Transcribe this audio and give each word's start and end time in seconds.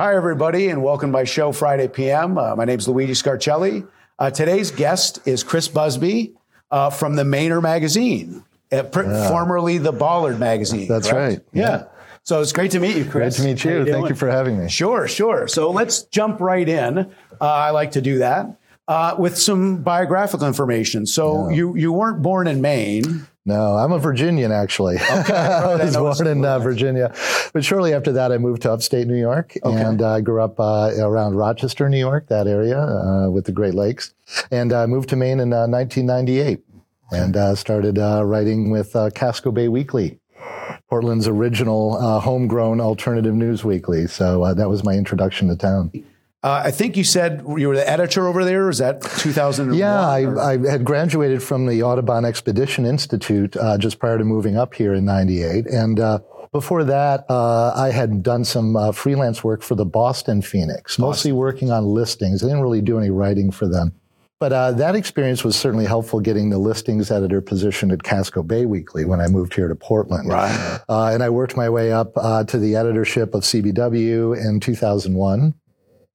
Hi, 0.00 0.16
everybody, 0.16 0.68
and 0.68 0.82
welcome 0.82 1.10
to 1.10 1.12
my 1.12 1.24
show, 1.24 1.52
Friday 1.52 1.86
PM. 1.86 2.38
Uh, 2.38 2.56
my 2.56 2.64
name 2.64 2.78
is 2.78 2.88
Luigi 2.88 3.12
Scarcelli. 3.12 3.86
Uh, 4.18 4.30
today's 4.30 4.70
guest 4.70 5.18
is 5.26 5.44
Chris 5.44 5.68
Busby 5.68 6.32
uh, 6.70 6.88
from 6.88 7.16
the 7.16 7.22
Mainer 7.22 7.62
magazine, 7.62 8.42
uh, 8.72 8.82
pr- 8.84 9.02
formerly 9.28 9.76
the 9.76 9.92
Bollard 9.92 10.38
magazine. 10.38 10.88
That's 10.88 11.10
correct? 11.10 11.42
right. 11.42 11.46
Yeah. 11.52 11.84
So 12.22 12.40
it's 12.40 12.50
great 12.50 12.70
to 12.70 12.80
meet 12.80 12.96
you, 12.96 13.04
Chris. 13.04 13.36
Great 13.36 13.58
to 13.58 13.68
meet 13.68 13.72
How 13.74 13.78
you. 13.78 13.84
Thank 13.84 13.96
doing? 13.98 14.06
you 14.06 14.14
for 14.14 14.30
having 14.30 14.58
me. 14.58 14.70
Sure, 14.70 15.06
sure. 15.06 15.46
So 15.46 15.70
let's 15.70 16.04
jump 16.04 16.40
right 16.40 16.66
in. 16.66 17.00
Uh, 17.00 17.04
I 17.38 17.68
like 17.68 17.90
to 17.90 18.00
do 18.00 18.20
that 18.20 18.58
uh, 18.88 19.16
with 19.18 19.36
some 19.36 19.82
biographical 19.82 20.46
information. 20.46 21.04
So 21.04 21.50
you 21.50 21.76
you 21.76 21.92
weren't 21.92 22.22
born 22.22 22.46
in 22.46 22.62
Maine. 22.62 23.26
No, 23.50 23.76
I'm 23.76 23.90
a 23.90 23.98
Virginian 23.98 24.52
actually. 24.52 24.98
I 25.10 25.76
was 25.76 25.94
know 25.94 26.12
born 26.12 26.26
in 26.26 26.44
uh, 26.44 26.58
Virginia, 26.60 27.12
but 27.52 27.64
shortly 27.64 27.92
after 27.92 28.12
that, 28.12 28.30
I 28.30 28.38
moved 28.38 28.62
to 28.62 28.72
upstate 28.72 29.08
New 29.08 29.18
York 29.18 29.56
and 29.64 30.00
uh, 30.00 30.20
grew 30.20 30.40
up 30.40 30.60
uh, 30.60 30.92
around 30.98 31.34
Rochester, 31.34 31.88
New 31.88 31.98
York, 31.98 32.28
that 32.28 32.46
area 32.46 32.78
uh, 32.78 33.28
with 33.28 33.46
the 33.46 33.52
Great 33.52 33.74
Lakes, 33.74 34.14
and 34.52 34.72
uh, 34.72 34.86
moved 34.86 35.08
to 35.08 35.16
Maine 35.16 35.40
in 35.40 35.52
uh, 35.52 35.66
1998 35.66 36.62
and 37.12 37.36
uh, 37.36 37.54
started 37.54 37.98
uh, 37.98 38.24
writing 38.24 38.70
with 38.70 38.94
uh, 38.94 39.10
Casco 39.10 39.50
Bay 39.50 39.68
Weekly. 39.68 40.18
Portland's 40.88 41.28
original 41.28 41.96
uh, 41.98 42.18
homegrown 42.20 42.80
alternative 42.80 43.34
news 43.34 43.64
weekly. 43.64 44.06
So 44.06 44.42
uh, 44.42 44.54
that 44.54 44.68
was 44.68 44.84
my 44.84 44.94
introduction 44.94 45.48
to 45.48 45.56
town. 45.56 45.92
Uh, 46.42 46.62
I 46.64 46.70
think 46.70 46.96
you 46.96 47.04
said 47.04 47.42
you 47.58 47.68
were 47.68 47.76
the 47.76 47.88
editor 47.88 48.26
over 48.26 48.44
there. 48.44 48.70
Is 48.70 48.78
that 48.78 49.02
2001? 49.02 49.78
Yeah, 49.78 50.08
I, 50.08 50.52
I 50.52 50.70
had 50.70 50.84
graduated 50.84 51.42
from 51.42 51.66
the 51.66 51.82
Audubon 51.82 52.24
Expedition 52.24 52.86
Institute 52.86 53.56
uh, 53.56 53.76
just 53.76 53.98
prior 53.98 54.16
to 54.16 54.24
moving 54.24 54.56
up 54.56 54.72
here 54.72 54.94
in 54.94 55.04
'98, 55.04 55.66
and 55.66 56.00
uh, 56.00 56.20
before 56.52 56.82
that, 56.84 57.26
uh, 57.28 57.72
I 57.76 57.90
had 57.90 58.22
done 58.22 58.44
some 58.44 58.74
uh, 58.74 58.92
freelance 58.92 59.44
work 59.44 59.62
for 59.62 59.74
the 59.74 59.84
Boston 59.84 60.40
Phoenix, 60.40 60.98
mostly 60.98 61.30
working 61.30 61.70
on 61.70 61.84
listings. 61.84 62.42
I 62.42 62.46
didn't 62.46 62.62
really 62.62 62.80
do 62.80 62.98
any 62.98 63.10
writing 63.10 63.50
for 63.50 63.68
them. 63.68 63.92
But 64.40 64.54
uh, 64.54 64.72
that 64.72 64.96
experience 64.96 65.44
was 65.44 65.54
certainly 65.54 65.84
helpful 65.84 66.18
getting 66.18 66.48
the 66.48 66.56
listings 66.56 67.10
editor 67.10 67.42
position 67.42 67.90
at 67.90 68.02
Casco 68.02 68.42
Bay 68.42 68.64
Weekly 68.64 69.04
when 69.04 69.20
I 69.20 69.26
moved 69.26 69.54
here 69.54 69.68
to 69.68 69.74
Portland. 69.74 70.30
Right. 70.30 70.80
Uh, 70.88 71.10
and 71.12 71.22
I 71.22 71.28
worked 71.28 71.58
my 71.58 71.68
way 71.68 71.92
up 71.92 72.12
uh, 72.16 72.44
to 72.44 72.58
the 72.58 72.74
editorship 72.74 73.34
of 73.34 73.42
CBW 73.42 74.42
in 74.42 74.58
2001. 74.58 75.54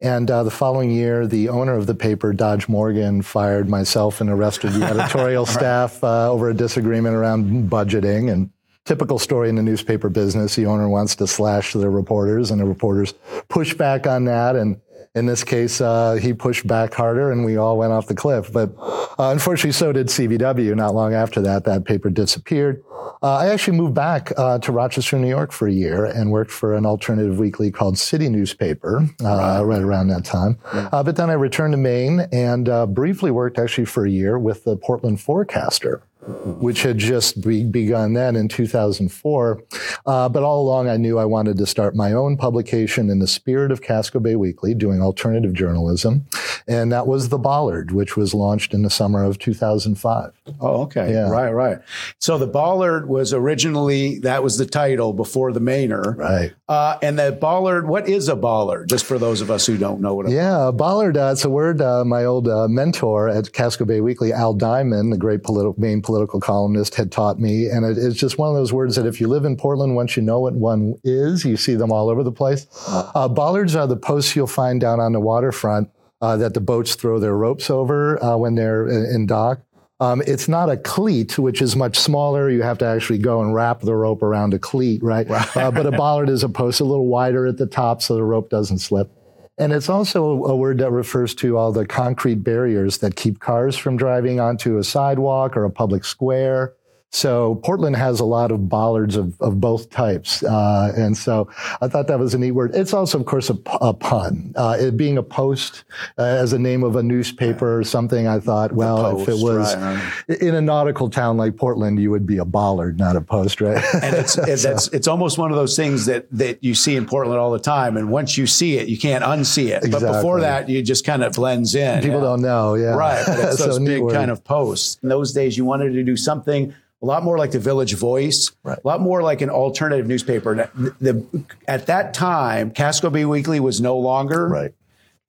And 0.05 0.29
uh, 0.29 0.43
the 0.43 0.51
following 0.51 0.91
year, 0.91 1.25
the 1.25 1.49
owner 1.49 1.73
of 1.73 1.87
the 1.87 1.95
paper, 1.95 2.31
Dodge 2.31 2.69
Morgan, 2.69 3.23
fired 3.23 3.67
myself 3.67 4.21
and 4.21 4.29
arrested 4.29 4.73
the 4.73 4.85
editorial 4.85 5.47
staff 5.47 6.03
uh, 6.03 6.31
over 6.31 6.51
a 6.51 6.53
disagreement 6.53 7.15
around 7.15 7.71
budgeting. 7.71 8.31
And 8.31 8.51
typical 8.85 9.17
story 9.17 9.49
in 9.49 9.55
the 9.55 9.63
newspaper 9.63 10.09
business, 10.09 10.55
the 10.55 10.67
owner 10.67 10.87
wants 10.87 11.15
to 11.15 11.25
slash 11.25 11.73
the 11.73 11.89
reporters, 11.89 12.51
and 12.51 12.61
the 12.61 12.65
reporters 12.65 13.15
push 13.49 13.73
back 13.73 14.05
on 14.05 14.25
that. 14.25 14.55
And 14.55 14.79
in 15.15 15.25
this 15.25 15.43
case, 15.43 15.79
uh, 15.79 16.13
he 16.13 16.33
pushed 16.33 16.67
back 16.67 16.93
harder, 16.93 17.31
and 17.31 17.45
we 17.45 17.57
all 17.57 17.77
went 17.77 17.93
off 17.93 18.07
the 18.07 18.15
cliff. 18.15 18.51
But 18.51 18.71
uh, 18.77 19.31
unfortunately, 19.31 19.71
so 19.71 19.93
did 19.93 20.07
CBW. 20.07 20.75
Not 20.75 20.93
long 20.93 21.13
after 21.13 21.41
that, 21.41 21.63
that 21.63 21.85
paper 21.85 22.09
disappeared. 22.09 22.83
Uh, 23.23 23.37
I 23.37 23.47
actually 23.47 23.77
moved 23.77 23.93
back 23.93 24.31
uh, 24.37 24.59
to 24.59 24.71
Rochester, 24.71 25.17
New 25.17 25.29
York 25.29 25.51
for 25.51 25.67
a 25.67 25.71
year 25.71 26.05
and 26.05 26.31
worked 26.31 26.51
for 26.51 26.73
an 26.73 26.85
alternative 26.85 27.39
weekly 27.39 27.71
called 27.71 27.97
City 27.97 28.29
Newspaper 28.29 29.07
uh, 29.23 29.63
right. 29.65 29.81
around 29.81 30.09
that 30.09 30.25
time. 30.25 30.59
Uh, 30.71 31.01
but 31.01 31.15
then 31.15 31.29
I 31.29 31.33
returned 31.33 31.73
to 31.73 31.77
Maine 31.77 32.27
and 32.31 32.67
uh, 32.67 32.85
briefly 32.85 33.31
worked 33.31 33.57
actually 33.57 33.85
for 33.85 34.05
a 34.05 34.09
year 34.09 34.37
with 34.37 34.63
the 34.63 34.75
Portland 34.75 35.21
Forecaster. 35.21 36.01
Which 36.27 36.81
had 36.81 36.97
just 36.97 37.41
be- 37.41 37.63
begun 37.63 38.13
then 38.13 38.35
in 38.35 38.47
2004. 38.47 39.61
Uh, 40.05 40.29
but 40.29 40.43
all 40.43 40.61
along, 40.61 40.89
I 40.89 40.97
knew 40.97 41.19
I 41.19 41.25
wanted 41.25 41.57
to 41.57 41.65
start 41.65 41.95
my 41.95 42.13
own 42.13 42.35
publication 42.35 43.09
in 43.09 43.19
the 43.19 43.27
spirit 43.27 43.71
of 43.71 43.81
Casco 43.81 44.19
Bay 44.19 44.35
Weekly, 44.35 44.73
doing 44.73 45.01
alternative 45.01 45.53
journalism. 45.53 46.25
And 46.67 46.91
that 46.91 47.05
was 47.05 47.29
The 47.29 47.37
Bollard, 47.37 47.91
which 47.91 48.17
was 48.17 48.33
launched 48.33 48.73
in 48.73 48.81
the 48.81 48.89
summer 48.89 49.23
of 49.23 49.37
2005. 49.37 50.31
Oh, 50.59 50.81
okay. 50.83 51.11
Yeah. 51.11 51.29
Right, 51.29 51.51
right. 51.51 51.77
So 52.19 52.39
the 52.39 52.47
Bollard 52.47 53.07
was 53.07 53.31
originally 53.31 54.19
that 54.19 54.41
was 54.41 54.57
the 54.57 54.65
title 54.65 55.13
before 55.13 55.51
the 55.51 55.59
Mainer. 55.59 56.17
Right. 56.17 56.53
Uh, 56.67 56.97
and 57.03 57.19
the 57.19 57.31
Bollard, 57.33 57.87
what 57.87 58.09
is 58.09 58.27
a 58.29 58.35
Bollard? 58.35 58.89
Just 58.89 59.05
for 59.05 59.19
those 59.19 59.41
of 59.41 59.51
us 59.51 59.67
who 59.67 59.77
don't 59.77 60.01
know 60.01 60.15
what. 60.15 60.27
A, 60.27 60.31
Yeah, 60.31 60.71
bollard, 60.71 61.17
uh, 61.17 61.29
it's 61.33 61.45
a 61.45 61.49
word 61.49 61.81
uh, 61.81 62.03
my 62.03 62.25
old 62.25 62.47
uh, 62.47 62.67
mentor 62.67 63.29
at 63.29 63.53
Casco 63.53 63.85
Bay 63.85 64.01
Weekly, 64.01 64.33
Al 64.33 64.53
Diamond, 64.55 65.13
the 65.13 65.17
great 65.17 65.43
political, 65.43 65.75
Maine 65.77 66.01
political 66.01 66.14
columnist, 66.23 66.95
had 66.95 67.11
taught 67.11 67.39
me. 67.39 67.67
And 67.67 67.85
it, 67.85 67.97
it's 67.97 68.17
just 68.17 68.37
one 68.37 68.49
of 68.49 68.55
those 68.55 68.71
words 68.71 68.95
that 68.95 69.05
if 69.05 69.19
you 69.19 69.27
live 69.27 69.45
in 69.45 69.57
Portland, 69.57 69.95
once 69.95 70.15
you 70.15 70.23
know 70.23 70.39
what 70.39 70.53
one 70.53 70.95
is, 71.03 71.43
you 71.43 71.57
see 71.57 71.75
them 71.75 71.91
all 71.91 72.09
over 72.09 72.23
the 72.23 72.31
place. 72.31 72.67
Uh, 72.87 73.27
bollards 73.27 73.75
are 73.75 73.87
the 73.87 73.97
posts 73.97 74.35
you'll 74.35 74.47
find 74.47 74.79
down 74.81 74.99
on 74.99 75.11
the 75.11 75.19
waterfront 75.19 75.89
uh, 76.21 76.37
that 76.37 76.53
the 76.53 76.61
boats 76.61 76.95
throw 76.95 77.19
their 77.19 77.35
ropes 77.35 77.69
over 77.69 78.23
uh, 78.23 78.37
when 78.37 78.55
they're 78.55 78.87
in, 78.87 79.05
in 79.13 79.25
dock. 79.25 79.59
Um, 79.99 80.21
it's 80.27 80.47
not 80.49 80.69
a 80.69 80.75
cleat, 80.75 81.39
which 81.39 81.61
is 81.61 81.75
much 81.75 81.97
smaller. 81.97 82.49
You 82.49 82.63
have 82.63 82.77
to 82.79 82.85
actually 82.85 83.19
go 83.19 83.41
and 83.41 83.53
wrap 83.53 83.79
the 83.81 83.95
rope 83.95 84.23
around 84.23 84.53
a 84.53 84.59
cleat, 84.59 85.01
right? 85.01 85.25
Uh, 85.29 85.71
but 85.71 85.85
a 85.85 85.91
bollard 85.91 86.29
is 86.29 86.43
a 86.43 86.49
post 86.49 86.81
a 86.81 86.83
little 86.83 87.07
wider 87.07 87.47
at 87.47 87.57
the 87.57 87.65
top 87.65 88.01
so 88.01 88.15
the 88.15 88.23
rope 88.23 88.49
doesn't 88.49 88.79
slip. 88.79 89.09
And 89.57 89.71
it's 89.71 89.87
also 89.87 90.43
a 90.43 90.55
word 90.55 90.79
that 90.79 90.91
refers 90.91 91.33
to 91.35 91.57
all 91.57 91.71
the 91.71 91.85
concrete 91.85 92.43
barriers 92.43 92.97
that 92.97 93.15
keep 93.15 93.39
cars 93.39 93.77
from 93.77 93.95
driving 93.95 94.39
onto 94.39 94.77
a 94.77 94.83
sidewalk 94.83 95.55
or 95.55 95.63
a 95.63 95.71
public 95.71 96.03
square. 96.03 96.73
So 97.11 97.55
Portland 97.63 97.95
has 97.95 98.19
a 98.19 98.25
lot 98.25 98.51
of 98.51 98.67
bollards 98.67 99.15
of, 99.15 99.39
of 99.39 99.61
both 99.61 99.89
types. 99.89 100.43
Uh, 100.43 100.91
and 100.97 101.15
so 101.17 101.49
I 101.79 101.87
thought 101.87 102.07
that 102.07 102.19
was 102.19 102.33
a 102.33 102.37
neat 102.37 102.51
word. 102.51 102.71
It's 102.75 102.93
also, 102.93 103.17
of 103.17 103.25
course, 103.25 103.49
a, 103.49 103.57
a 103.79 103.93
pun. 103.93 104.51
Uh, 104.57 104.75
it 104.77 104.97
being 104.97 105.17
a 105.17 105.23
post 105.23 105.85
uh, 106.17 106.23
as 106.23 106.51
a 106.51 106.59
name 106.59 106.83
of 106.83 106.97
a 106.97 107.03
newspaper 107.03 107.79
or 107.79 107.85
something, 107.85 108.27
I 108.27 108.39
thought, 108.41 108.73
well, 108.73 109.21
if 109.21 109.29
it 109.29 109.37
was 109.37 109.73
right, 109.77 110.41
in 110.41 110.55
a 110.55 110.61
nautical 110.61 111.09
town 111.09 111.37
like 111.37 111.55
Portland, 111.55 112.01
you 112.01 112.11
would 112.11 112.25
be 112.27 112.37
a 112.37 112.43
bollard, 112.43 112.99
not 112.99 113.15
a 113.15 113.21
post, 113.21 113.61
right? 113.61 113.81
and 114.01 114.13
it's 114.13 114.37
it, 114.37 114.59
that's 114.59 114.89
it's 114.89 115.07
almost 115.07 115.37
one 115.37 115.51
of 115.51 115.55
those 115.55 115.77
things 115.77 116.07
that 116.07 116.27
that 116.31 116.61
you 116.65 116.75
see 116.75 116.97
in 116.97 117.05
Portland 117.05 117.39
all 117.39 117.51
the 117.51 117.59
time. 117.59 117.95
And 117.95 118.09
once 118.11 118.37
you 118.37 118.45
see 118.45 118.77
it, 118.77 118.89
you 118.89 118.97
can't 118.97 119.23
unsee 119.23 119.67
it. 119.69 119.89
But 119.89 120.01
before 120.01 120.41
that, 120.41 120.67
you 120.67 120.81
just 120.81 121.05
kind 121.05 121.23
of 121.23 121.31
blends 121.31 121.75
in. 121.75 122.01
People 122.01 122.17
Yeah. 122.19 122.23
don't 122.25 122.41
know, 122.41 122.73
yeah. 122.75 122.87
Right. 122.95 123.23
But 123.25 123.39
it's 123.39 123.57
So 123.65 123.67
those 123.67 123.79
big 123.79 124.01
word. 124.01 124.11
kind 124.13 124.29
of 124.31 124.43
posts. 124.43 124.99
In 125.01 125.07
those 125.07 125.31
days, 125.31 125.55
you 125.57 125.63
wanted 125.63 125.93
to 125.93 126.03
do 126.03 126.17
something 126.17 126.73
a 127.05 127.07
lot 127.07 127.23
more 127.23 127.37
like 127.37 127.51
the 127.51 127.59
Village 127.59 127.93
Voice, 127.93 128.51
Right. 128.63 128.79
a 128.83 128.87
lot 128.87 128.99
more 128.99 129.21
like 129.21 129.41
an 129.41 129.51
alternative 129.51 130.07
newspaper. 130.07 130.55
The, 130.55 130.95
the- 130.99 131.43
at 131.67 131.85
that 131.85 132.15
time, 132.15 132.71
Casco 132.71 133.11
Bay 133.11 133.25
Weekly 133.25 133.59
was 133.59 133.79
no 133.79 133.95
longer, 133.97 134.47
Right. 134.47 134.73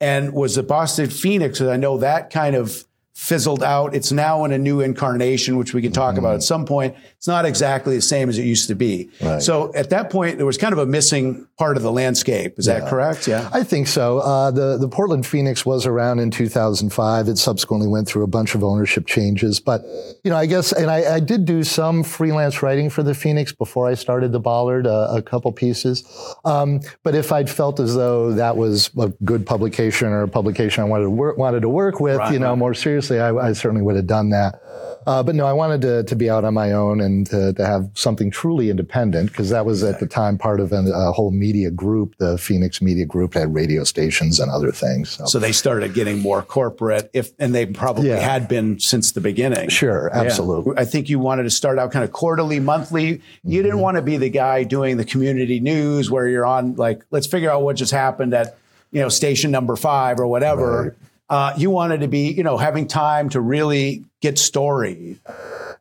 and 0.00 0.32
was 0.32 0.54
the 0.54 0.62
Boston 0.62 1.10
Phoenix. 1.10 1.60
And 1.60 1.70
I 1.70 1.76
know 1.76 1.98
that 1.98 2.30
kind 2.30 2.56
of 2.56 2.84
fizzled 3.14 3.62
out. 3.62 3.94
It's 3.94 4.10
now 4.10 4.44
in 4.46 4.52
a 4.52 4.58
new 4.58 4.80
incarnation, 4.80 5.58
which 5.58 5.74
we 5.74 5.82
can 5.82 5.92
talk 5.92 6.14
mm-hmm. 6.14 6.20
about 6.20 6.34
at 6.36 6.42
some 6.42 6.64
point. 6.64 6.94
It's 7.26 7.28
not 7.28 7.44
exactly 7.44 7.96
the 7.96 8.02
same 8.02 8.28
as 8.28 8.38
it 8.38 8.44
used 8.44 8.68
to 8.68 8.76
be. 8.76 9.10
Right. 9.20 9.42
So 9.42 9.74
at 9.74 9.90
that 9.90 10.10
point, 10.10 10.36
there 10.36 10.46
was 10.46 10.56
kind 10.56 10.72
of 10.72 10.78
a 10.78 10.86
missing 10.86 11.48
part 11.58 11.76
of 11.76 11.82
the 11.82 11.90
landscape. 11.90 12.56
Is 12.56 12.66
that 12.66 12.88
correct? 12.88 13.26
Yeah. 13.26 13.50
I 13.52 13.64
think 13.64 13.88
so. 13.88 14.18
Uh, 14.18 14.52
the 14.52 14.78
the 14.78 14.88
Portland 14.88 15.26
Phoenix 15.26 15.66
was 15.66 15.86
around 15.86 16.20
in 16.20 16.30
2005. 16.30 17.26
It 17.26 17.36
subsequently 17.36 17.88
went 17.88 18.06
through 18.06 18.22
a 18.22 18.28
bunch 18.28 18.54
of 18.54 18.62
ownership 18.62 19.08
changes, 19.08 19.58
but 19.58 19.82
you 20.22 20.30
know, 20.30 20.36
I 20.36 20.46
guess, 20.46 20.70
and 20.70 20.88
I, 20.88 21.16
I 21.16 21.18
did 21.18 21.46
do 21.46 21.64
some 21.64 22.04
freelance 22.04 22.62
writing 22.62 22.90
for 22.90 23.02
the 23.02 23.12
Phoenix 23.12 23.50
before 23.50 23.88
I 23.88 23.94
started 23.94 24.30
the 24.30 24.38
Bollard, 24.38 24.86
uh, 24.86 25.08
a 25.10 25.20
couple 25.20 25.50
pieces. 25.50 26.04
Um, 26.44 26.80
but 27.02 27.16
if 27.16 27.32
I'd 27.32 27.50
felt 27.50 27.80
as 27.80 27.96
though 27.96 28.34
that 28.34 28.56
was 28.56 28.92
a 29.00 29.08
good 29.24 29.44
publication 29.44 30.12
or 30.12 30.22
a 30.22 30.28
publication 30.28 30.84
I 30.84 30.86
wanted 30.86 31.04
to 31.04 31.10
work 31.10 31.38
wanted 31.38 31.62
to 31.62 31.68
work 31.68 31.98
with, 31.98 32.18
Right, 32.18 32.32
you 32.32 32.38
know, 32.38 32.54
more 32.54 32.72
seriously, 32.72 33.18
I, 33.18 33.34
I 33.34 33.52
certainly 33.52 33.82
would 33.82 33.96
have 33.96 34.06
done 34.06 34.30
that. 34.30 34.62
Uh, 35.06 35.22
but 35.22 35.34
no, 35.36 35.46
I 35.46 35.52
wanted 35.52 35.82
to, 35.82 36.02
to 36.04 36.16
be 36.16 36.28
out 36.28 36.44
on 36.44 36.54
my 36.54 36.72
own 36.72 37.00
and 37.00 37.26
to, 37.28 37.52
to 37.52 37.64
have 37.64 37.88
something 37.94 38.30
truly 38.30 38.70
independent 38.70 39.30
because 39.30 39.50
that 39.50 39.64
was 39.64 39.84
at 39.84 40.00
the 40.00 40.06
time 40.06 40.36
part 40.36 40.58
of 40.58 40.72
a, 40.72 40.78
a 40.92 41.12
whole 41.12 41.30
media 41.30 41.70
group. 41.70 42.16
The 42.18 42.36
Phoenix 42.38 42.82
Media 42.82 43.06
Group 43.06 43.34
had 43.34 43.54
radio 43.54 43.84
stations 43.84 44.40
and 44.40 44.50
other 44.50 44.72
things. 44.72 45.10
So, 45.10 45.26
So 45.26 45.38
they 45.38 45.52
started 45.52 45.94
getting 45.94 46.18
more 46.20 46.42
corporate, 46.42 47.08
if 47.12 47.30
and 47.38 47.54
they 47.54 47.66
probably 47.66 48.08
Yeah. 48.08 48.16
had 48.18 48.48
been 48.48 48.80
since 48.80 49.12
the 49.12 49.20
beginning. 49.20 49.68
sure, 49.68 50.10
Yeah. 50.12 50.22
absolutely. 50.22 50.74
I 50.76 50.84
think 50.84 51.08
you 51.08 51.18
wanted 51.20 51.44
to 51.44 51.50
start 51.50 51.78
out 51.78 51.92
kind 51.92 52.04
of 52.04 52.10
quarterly, 52.12 52.58
monthly. 52.60 53.06
You 53.06 53.14
Mm-hmm. 53.16 53.50
didn't 53.62 53.78
want 53.80 53.96
to 53.98 54.02
be 54.02 54.16
the 54.16 54.30
guy 54.30 54.64
doing 54.64 54.96
the 54.96 55.04
community 55.04 55.60
news 55.60 56.10
where 56.10 56.26
you're 56.26 56.46
on 56.46 56.74
like, 56.74 57.02
let's 57.12 57.26
figure 57.28 57.50
out 57.50 57.62
what 57.62 57.76
just 57.76 57.92
happened 57.92 58.34
at, 58.34 58.56
you 58.90 59.00
know, 59.00 59.08
station 59.08 59.50
number 59.50 59.76
five 59.76 60.18
or 60.18 60.26
whatever. 60.26 60.96
Uh, 61.28 61.52
you 61.56 61.70
wanted 61.70 62.00
to 62.00 62.08
be, 62.08 62.30
you 62.30 62.42
know, 62.42 62.56
having 62.56 62.86
time 62.86 63.28
to 63.30 63.40
really 63.40 64.04
get 64.20 64.38
story. 64.38 65.18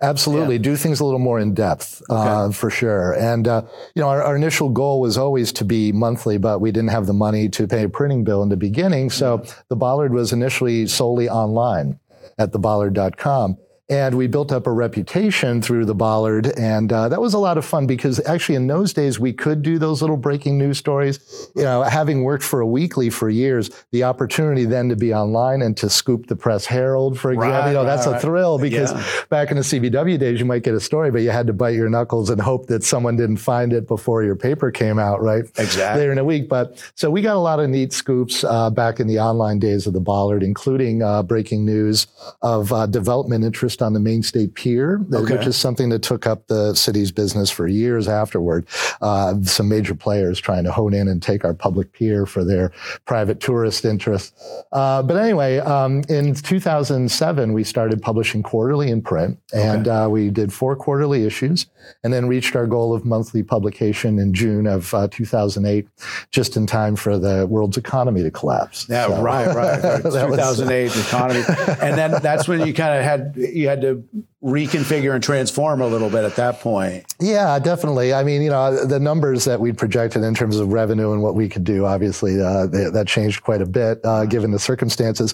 Absolutely. 0.02 0.58
Do 0.58 0.76
things 0.76 1.00
a 1.00 1.06
little 1.06 1.20
more 1.20 1.40
in 1.40 1.54
depth, 1.54 2.02
uh, 2.10 2.52
for 2.52 2.70
sure. 2.70 3.14
And, 3.14 3.48
uh, 3.48 3.62
you 3.94 4.02
know, 4.02 4.10
our, 4.10 4.24
our 4.24 4.36
initial 4.36 4.70
goal 4.70 5.00
was 5.00 5.18
always 5.18 5.52
to 5.54 5.66
be 5.66 5.92
monthly, 5.92 6.38
but 6.38 6.60
we 6.60 6.72
didn't 6.72 6.90
have 6.90 7.06
the 7.06 7.14
money 7.14 7.48
to 7.50 7.68
pay 7.68 7.84
a 7.84 7.90
printing 7.90 8.24
bill 8.24 8.44
in 8.44 8.50
the 8.50 8.58
beginning. 8.58 9.10
So 9.10 9.44
the 9.70 9.76
Bollard 9.76 10.14
was 10.14 10.34
initially 10.34 10.88
solely 10.88 11.30
online 11.30 12.00
at 12.38 12.52
thebollard.com. 12.52 13.58
And 13.88 14.18
we 14.18 14.26
built 14.26 14.52
up 14.52 14.66
a 14.66 14.72
reputation 14.72 15.62
through 15.62 15.86
the 15.86 15.94
Bollard. 15.94 16.48
And 16.58 16.92
uh, 16.92 17.08
that 17.10 17.22
was 17.22 17.36
a 17.36 17.40
lot 17.40 17.60
of 17.60 17.66
fun 17.66 17.86
because 17.86 18.20
actually 18.26 18.56
in 18.56 18.66
those 18.66 18.94
days, 18.94 19.20
we 19.20 19.32
could 19.32 19.62
do 19.62 19.78
those 19.78 20.02
little 20.02 20.18
breaking 20.18 20.58
news 20.58 20.80
stories. 20.80 21.20
You 21.56 21.64
know, 21.64 21.84
having 21.84 22.24
worked 22.24 22.44
for 22.44 22.62
a 22.62 22.68
weekly 22.68 23.12
for 23.12 23.30
years, 23.30 23.70
the 23.92 24.04
opportunity 24.04 24.66
then 24.66 24.90
to 24.90 24.96
be 24.96 25.14
online 25.14 25.62
and 25.62 25.78
to 25.78 25.90
scoop 25.90 26.26
the 26.28 26.36
Press 26.36 26.66
Herald, 26.66 27.20
for 27.20 27.32
example, 27.32 27.52
right, 27.52 27.68
you 27.68 27.74
know, 27.74 27.84
right, 27.84 27.96
that's 27.96 28.08
right. 28.08 28.16
a 28.16 28.20
thrill 28.20 28.58
because 28.58 28.92
yeah. 28.92 29.04
back 29.30 29.52
in 29.52 29.58
the 29.58 29.64
CBW 29.64 30.18
days, 30.18 30.40
you 30.40 30.46
might 30.46 30.64
get 30.64 30.74
a 30.74 30.80
story, 30.80 31.12
but 31.12 31.22
you 31.22 31.30
had 31.30 31.46
to 31.46 31.54
bite 31.54 31.76
your 31.76 31.90
knuckles 31.90 32.32
and 32.32 32.42
hope 32.42 32.66
that 32.68 32.84
someone 32.84 33.16
didn't 33.16 33.38
find 33.38 33.72
it 33.72 33.88
before 33.88 34.24
your 34.24 34.36
paper 34.36 34.72
came 34.72 34.98
out, 34.98 35.22
right? 35.22 35.44
Exactly. 35.60 36.02
Later 36.02 36.12
in 36.12 36.18
a 36.18 36.26
week. 36.26 36.50
But 36.50 36.84
so 36.96 37.12
we 37.12 37.22
got 37.22 37.36
a 37.36 37.40
lot 37.40 37.60
of 37.60 37.70
neat 37.70 37.94
scoops 37.94 38.44
uh, 38.44 38.72
back 38.72 39.00
in 39.00 39.06
the 39.06 39.20
online 39.20 39.60
days 39.60 39.86
of 39.86 39.94
the 39.94 40.00
Bollard, 40.02 40.42
including 40.42 41.04
uh, 41.04 41.22
breaking 41.22 41.66
news 41.66 42.08
of 42.42 42.74
uh, 42.74 42.88
development 42.88 43.44
interest 43.44 43.75
on 43.82 43.94
the 43.94 44.00
Maine 44.00 44.24
State 44.24 44.54
Pier, 44.56 45.02
okay. 45.14 45.38
which 45.38 45.48
is 45.48 45.56
something 45.56 45.90
that 45.90 46.02
took 46.02 46.26
up 46.28 46.48
the 46.48 46.74
city's 46.74 47.12
business 47.12 47.50
for 47.50 47.68
years 47.68 48.08
afterward. 48.08 48.68
Uh, 49.02 49.42
some 49.44 49.70
major 49.70 49.96
players 49.96 50.40
trying 50.40 50.64
to 50.64 50.72
hone 50.72 50.94
in 50.94 51.08
and 51.08 51.22
take 51.22 51.46
our 51.46 51.54
public 51.54 51.94
pier 51.94 52.26
for 52.26 52.44
their 52.44 52.72
private 53.06 53.40
tourist 53.40 53.86
interests. 53.86 54.34
Uh, 54.72 55.02
but 55.04 55.18
anyway, 55.18 55.58
um, 55.60 56.04
in 56.10 56.34
2007, 56.34 57.54
we 57.54 57.64
started 57.64 58.02
publishing 58.02 58.44
quarterly 58.44 58.90
in 58.90 59.02
print, 59.02 59.40
and 59.54 59.88
okay. 59.88 59.96
Uh, 59.96 60.10
we 60.10 60.30
did 60.30 60.52
four 60.52 60.76
quarterly 60.76 61.26
issues, 61.26 61.68
and 62.04 62.14
then 62.14 62.28
reached 62.28 62.56
our 62.56 62.68
goal 62.68 62.94
of 62.94 63.06
monthly 63.06 63.44
publication 63.44 64.20
in 64.20 64.34
June 64.34 64.68
of 64.68 64.94
2008, 65.12 65.88
just 66.32 66.58
in 66.58 66.66
time 66.68 66.96
for 66.96 67.18
the 67.18 67.46
world's 67.48 67.78
economy 67.78 68.24
to 68.24 68.32
collapse. 68.32 68.88
Yeah, 68.90 69.08
so. 69.08 69.22
right, 69.22 69.48
right. 69.48 69.84
right. 69.84 70.02
2008 70.04 70.84
was, 70.84 71.08
economy, 71.08 71.44
and 71.82 71.98
then 71.98 72.22
that's 72.22 72.48
when 72.48 72.66
you 72.66 72.74
kind 72.74 72.98
of 72.98 73.04
had 73.04 73.34
you 73.36 73.65
had 73.66 73.82
to 73.82 74.04
reconfigure 74.44 75.14
and 75.14 75.24
transform 75.24 75.82
a 75.82 75.88
little 75.88 76.10
bit 76.10 76.24
at 76.24 76.36
that 76.36 76.60
point. 76.60 77.06
Yeah, 77.20 77.58
definitely. 77.60 78.14
I 78.14 78.24
mean, 78.24 78.42
you 78.44 78.50
know, 78.52 78.86
the 78.86 79.00
numbers 79.00 79.46
that 79.46 79.60
we'd 79.60 79.78
projected 79.78 80.24
in 80.24 80.36
terms 80.36 80.60
of 80.60 80.72
revenue 80.72 81.14
and 81.14 81.24
what 81.24 81.34
we 81.34 81.50
could 81.50 81.64
do, 81.64 81.86
obviously, 81.86 82.40
uh, 82.40 82.68
they, 82.68 82.90
that 82.90 83.08
changed 83.08 83.42
quite 83.44 83.62
a 83.62 83.66
bit 83.66 84.00
uh, 84.04 84.26
given 84.26 84.52
the 84.52 84.60
circumstances. 84.60 85.34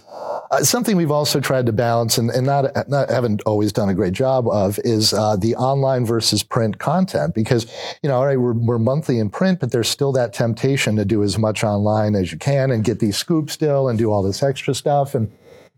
Uh, 0.51 0.63
something 0.63 0.95
we've 0.95 1.11
also 1.11 1.39
tried 1.39 1.65
to 1.65 1.73
balance 1.73 2.17
and, 2.17 2.29
and 2.29 2.45
not, 2.45 2.65
not 2.89 3.09
haven't 3.09 3.41
always 3.45 3.73
done 3.73 3.89
a 3.89 3.93
great 3.93 4.13
job 4.13 4.47
of 4.47 4.79
is 4.83 5.13
uh, 5.13 5.35
the 5.35 5.55
online 5.55 6.05
versus 6.05 6.43
print 6.43 6.77
content 6.77 7.35
because, 7.35 7.71
you 8.01 8.09
know, 8.09 8.15
all 8.15 8.25
right, 8.25 8.39
we're, 8.39 8.53
we're 8.53 8.79
monthly 8.79 9.19
in 9.19 9.29
print, 9.29 9.59
but 9.59 9.71
there's 9.71 9.89
still 9.89 10.11
that 10.13 10.33
temptation 10.33 10.95
to 10.95 11.05
do 11.05 11.23
as 11.23 11.37
much 11.37 11.63
online 11.63 12.15
as 12.15 12.31
you 12.31 12.37
can 12.37 12.71
and 12.71 12.83
get 12.83 12.99
these 12.99 13.17
scoops 13.17 13.53
still 13.53 13.89
and 13.89 13.99
do 13.99 14.11
all 14.11 14.23
this 14.23 14.41
extra 14.41 14.73
stuff. 14.73 15.15
And 15.15 15.31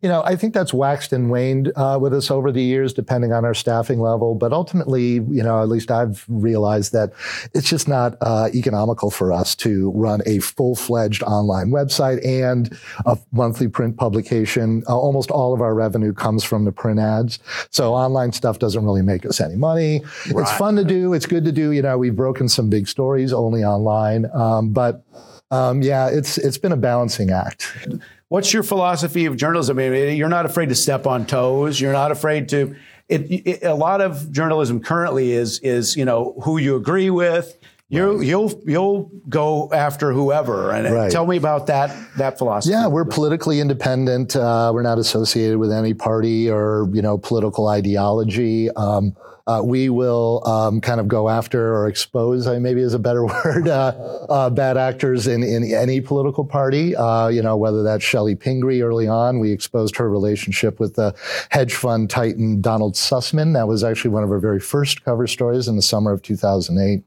you 0.04 0.10
know, 0.10 0.22
I 0.26 0.36
think 0.36 0.54
that's 0.54 0.74
waxed 0.74 1.14
and 1.14 1.32
waned 1.32 1.72
uh, 1.78 1.98
with 2.00 2.14
us 2.14 2.30
over 2.30 2.52
the 2.52 2.62
years, 2.62 2.92
depending 2.92 3.32
on 3.32 3.46
our 3.46 3.54
staffing 3.54 4.02
level. 4.02 4.36
But 4.36 4.52
ultimately, 4.52 5.14
you 5.14 5.42
know, 5.42 5.64
at 5.64 5.70
least 5.70 5.90
I've 5.92 6.26
realized 6.28 6.92
that 6.92 7.14
it's 7.54 7.70
just 7.70 7.88
not 7.88 8.18
uh, 8.20 8.50
economical 8.54 9.10
for 9.10 9.32
us 9.32 9.56
to 9.56 9.92
run 9.92 10.22
a 10.26 10.40
full 10.40 10.76
fledged 10.76 11.24
online 11.24 11.70
website 11.70 12.24
and 12.26 12.78
a 13.06 13.18
monthly 13.32 13.70
print 13.70 13.96
publication. 13.96 14.84
Uh, 14.90 14.98
almost 14.98 15.32
all 15.32 15.54
of 15.54 15.62
our 15.62 15.74
revenue 15.74 16.12
comes 16.12 16.44
from 16.44 16.66
the 16.66 16.74
print 16.74 17.00
ads. 17.00 17.40
So 17.70 17.94
online 17.94 18.34
stuff 18.34 18.60
doesn't 18.60 18.84
really 18.84 19.04
make 19.04 19.26
us 19.26 19.40
any 19.40 19.56
money. 19.56 20.04
Right. 20.30 20.42
It's 20.42 20.52
fun 20.58 20.76
to 20.76 20.84
do. 20.84 21.14
It's 21.14 21.26
good 21.26 21.46
to 21.46 21.54
do. 21.54 21.72
You 21.72 21.82
know, 21.82 21.98
we've 21.98 22.16
broken 22.16 22.50
some 22.50 22.70
big 22.70 22.90
stories 22.90 23.32
only 23.32 23.64
online. 23.64 24.30
Um, 24.34 24.74
but 24.74 25.06
um, 25.50 25.82
yeah, 25.82 26.10
it's 26.10 26.38
it's 26.38 26.58
been 26.58 26.72
a 26.72 26.78
balancing 26.78 27.30
act. 27.30 27.72
What's 28.34 28.52
your 28.52 28.64
philosophy 28.64 29.28
of 29.28 29.38
journalism? 29.38 29.78
I 29.78 29.90
mean, 29.90 30.18
you're 30.18 30.28
not 30.28 30.48
afraid 30.48 30.70
to 30.70 30.76
step 30.76 31.06
on 31.06 31.28
toes. 31.28 31.80
You're 31.80 31.94
not 31.94 32.10
afraid 32.10 32.50
to. 32.50 32.76
It, 33.08 33.30
it, 33.30 33.64
a 33.64 33.76
lot 33.76 34.02
of 34.02 34.32
journalism 34.32 34.82
currently 34.82 35.34
is 35.34 35.60
is 35.60 35.96
you 35.96 36.04
know 36.04 36.34
who 36.44 36.58
you 36.58 36.76
agree 36.76 37.12
with. 37.12 37.56
You 37.94 38.22
you'll 38.22 38.62
you'll 38.66 39.12
go 39.30 39.72
after 39.72 40.12
whoever. 40.12 40.72
And 40.72 40.92
right. 40.92 41.12
tell 41.12 41.28
me 41.28 41.38
about 41.38 41.68
that 41.68 41.96
that 42.18 42.40
philosophy. 42.40 42.72
Yeah, 42.72 42.88
we're 42.88 43.06
politically 43.06 43.60
independent. 43.60 44.36
Uh, 44.36 44.72
we're 44.74 44.82
not 44.82 44.98
associated 44.98 45.60
with 45.60 45.72
any 45.72 45.94
party 45.94 46.50
or 46.50 46.90
you 46.92 47.04
know 47.04 47.20
political 47.20 47.68
ideology. 47.68 48.72
Um, 48.72 49.16
uh, 49.46 49.62
we 49.64 49.90
will 49.90 50.42
um, 50.48 50.80
kind 50.80 51.02
of 51.02 51.08
go 51.08 51.28
after 51.28 51.76
or 51.76 51.88
expose, 51.88 52.48
maybe 52.48 52.82
is 52.82 52.94
a 52.94 53.00
better 53.00 53.26
word, 53.46 53.68
uh, 53.68 53.90
uh, 54.30 54.50
bad 54.50 54.78
actors 54.78 55.28
in, 55.28 55.44
in 55.44 55.64
any 55.74 56.00
political 56.00 56.46
party. 56.46 56.96
Uh, 56.96 57.28
you 57.28 57.42
know, 57.42 57.58
whether 57.58 57.84
that's 57.84 58.06
Chellie 58.06 58.40
Pingree 58.40 58.82
early 58.82 59.08
on, 59.08 59.40
we 59.40 59.52
exposed 59.52 59.98
her 59.98 60.10
relationship 60.10 60.80
with 60.80 60.96
the 60.96 61.14
hedge 61.50 61.76
fund 61.76 62.10
titan 62.10 62.62
Donald 62.62 62.94
Sussman. 62.94 63.54
That 63.54 63.68
was 63.68 63.84
actually 63.84 64.12
one 64.12 64.24
of 64.24 64.32
our 64.32 64.40
very 64.40 64.62
first 64.62 65.04
cover 65.04 65.28
stories 65.28 65.68
in 65.68 65.76
the 65.76 65.82
summer 65.82 66.14
of 66.14 66.22
2008. 66.22 67.04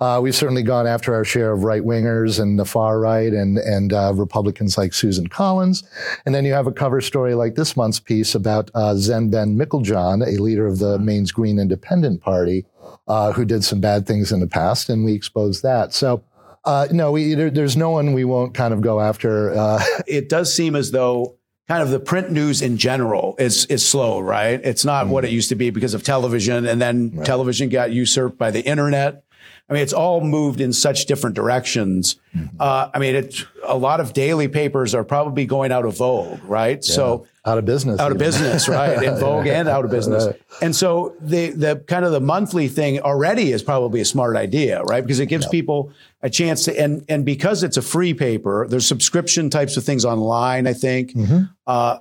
Uh, 0.00 0.20
we've 0.22 0.34
certainly 0.34 0.62
gone 0.62 0.86
after 0.86 1.14
our 1.14 1.24
share 1.24 1.52
of 1.52 1.64
right 1.64 1.82
wingers 1.82 2.40
and 2.40 2.58
the 2.58 2.64
far 2.64 2.98
right 2.98 3.32
and 3.32 3.58
and 3.58 3.92
uh, 3.92 4.12
Republicans 4.14 4.76
like 4.76 4.92
Susan 4.92 5.26
Collins, 5.26 5.82
and 6.26 6.34
then 6.34 6.44
you 6.44 6.52
have 6.52 6.66
a 6.66 6.72
cover 6.72 7.00
story 7.00 7.34
like 7.34 7.54
this 7.54 7.76
month's 7.76 8.00
piece 8.00 8.34
about 8.34 8.70
uh, 8.74 8.94
Zen 8.96 9.30
Ben 9.30 9.56
Meiklejohn, 9.56 10.26
a 10.26 10.42
leader 10.42 10.66
of 10.66 10.78
the 10.78 10.98
Maine's 10.98 11.32
Green 11.32 11.58
Independent 11.58 12.20
Party, 12.20 12.66
uh, 13.08 13.32
who 13.32 13.44
did 13.44 13.64
some 13.64 13.80
bad 13.80 14.06
things 14.06 14.32
in 14.32 14.40
the 14.40 14.46
past, 14.46 14.88
and 14.88 15.04
we 15.04 15.12
exposed 15.12 15.62
that. 15.62 15.92
So. 15.92 16.22
Uh, 16.66 16.88
no, 16.90 17.12
we, 17.12 17.34
there, 17.34 17.50
there's 17.50 17.76
no 17.76 17.90
one 17.90 18.14
we 18.14 18.24
won't 18.24 18.54
kind 18.54 18.72
of 18.72 18.80
go 18.80 18.98
after. 18.98 19.52
Uh, 19.52 19.84
it 20.06 20.30
does 20.30 20.50
seem 20.50 20.74
as 20.74 20.92
though 20.92 21.36
kind 21.68 21.82
of 21.82 21.90
the 21.90 22.00
print 22.00 22.30
news 22.30 22.62
in 22.62 22.76
general 22.76 23.34
is 23.38 23.66
is 23.66 23.86
slow, 23.86 24.20
right? 24.20 24.60
It's 24.64 24.84
not 24.84 25.06
mm. 25.06 25.10
what 25.10 25.24
it 25.24 25.30
used 25.30 25.48
to 25.50 25.54
be 25.54 25.70
because 25.70 25.94
of 25.94 26.02
television, 26.02 26.66
and 26.66 26.80
then 26.80 27.12
right. 27.14 27.26
television 27.26 27.68
got 27.68 27.92
usurped 27.92 28.38
by 28.38 28.50
the 28.50 28.62
internet. 28.62 29.24
I 29.68 29.72
mean, 29.72 29.82
it's 29.82 29.94
all 29.94 30.20
moved 30.20 30.60
in 30.60 30.74
such 30.74 31.06
different 31.06 31.34
directions. 31.34 32.16
Mm-hmm. 32.36 32.56
Uh, 32.60 32.90
I 32.92 32.98
mean, 32.98 33.14
it's 33.14 33.46
a 33.64 33.76
lot 33.76 33.98
of 33.98 34.12
daily 34.12 34.46
papers 34.46 34.94
are 34.94 35.04
probably 35.04 35.46
going 35.46 35.72
out 35.72 35.86
of 35.86 35.96
vogue, 35.96 36.44
right? 36.44 36.76
Yeah. 36.86 36.94
So 36.94 37.26
out 37.46 37.56
of 37.56 37.64
business, 37.64 37.98
out 37.98 38.06
even. 38.06 38.16
of 38.16 38.18
business, 38.18 38.68
right? 38.68 39.02
In 39.02 39.16
vogue 39.20 39.46
and 39.46 39.66
out 39.66 39.86
of 39.86 39.90
business. 39.90 40.26
Right. 40.26 40.42
And 40.60 40.76
so 40.76 41.16
the 41.18 41.50
the 41.50 41.76
kind 41.86 42.04
of 42.04 42.12
the 42.12 42.20
monthly 42.20 42.68
thing 42.68 43.00
already 43.00 43.52
is 43.52 43.62
probably 43.62 44.02
a 44.02 44.04
smart 44.04 44.36
idea, 44.36 44.82
right? 44.82 45.02
Because 45.02 45.18
it 45.18 45.26
gives 45.26 45.46
people 45.48 45.92
a 46.20 46.28
chance 46.28 46.66
to, 46.66 46.78
and 46.78 47.02
and 47.08 47.24
because 47.24 47.62
it's 47.62 47.78
a 47.78 47.82
free 47.82 48.12
paper, 48.12 48.66
there's 48.68 48.86
subscription 48.86 49.48
types 49.48 49.78
of 49.78 49.84
things 49.84 50.04
online. 50.04 50.66
I 50.66 50.74
think. 50.74 51.12
Mm-hmm. 51.12 51.44
Uh, 51.66 51.98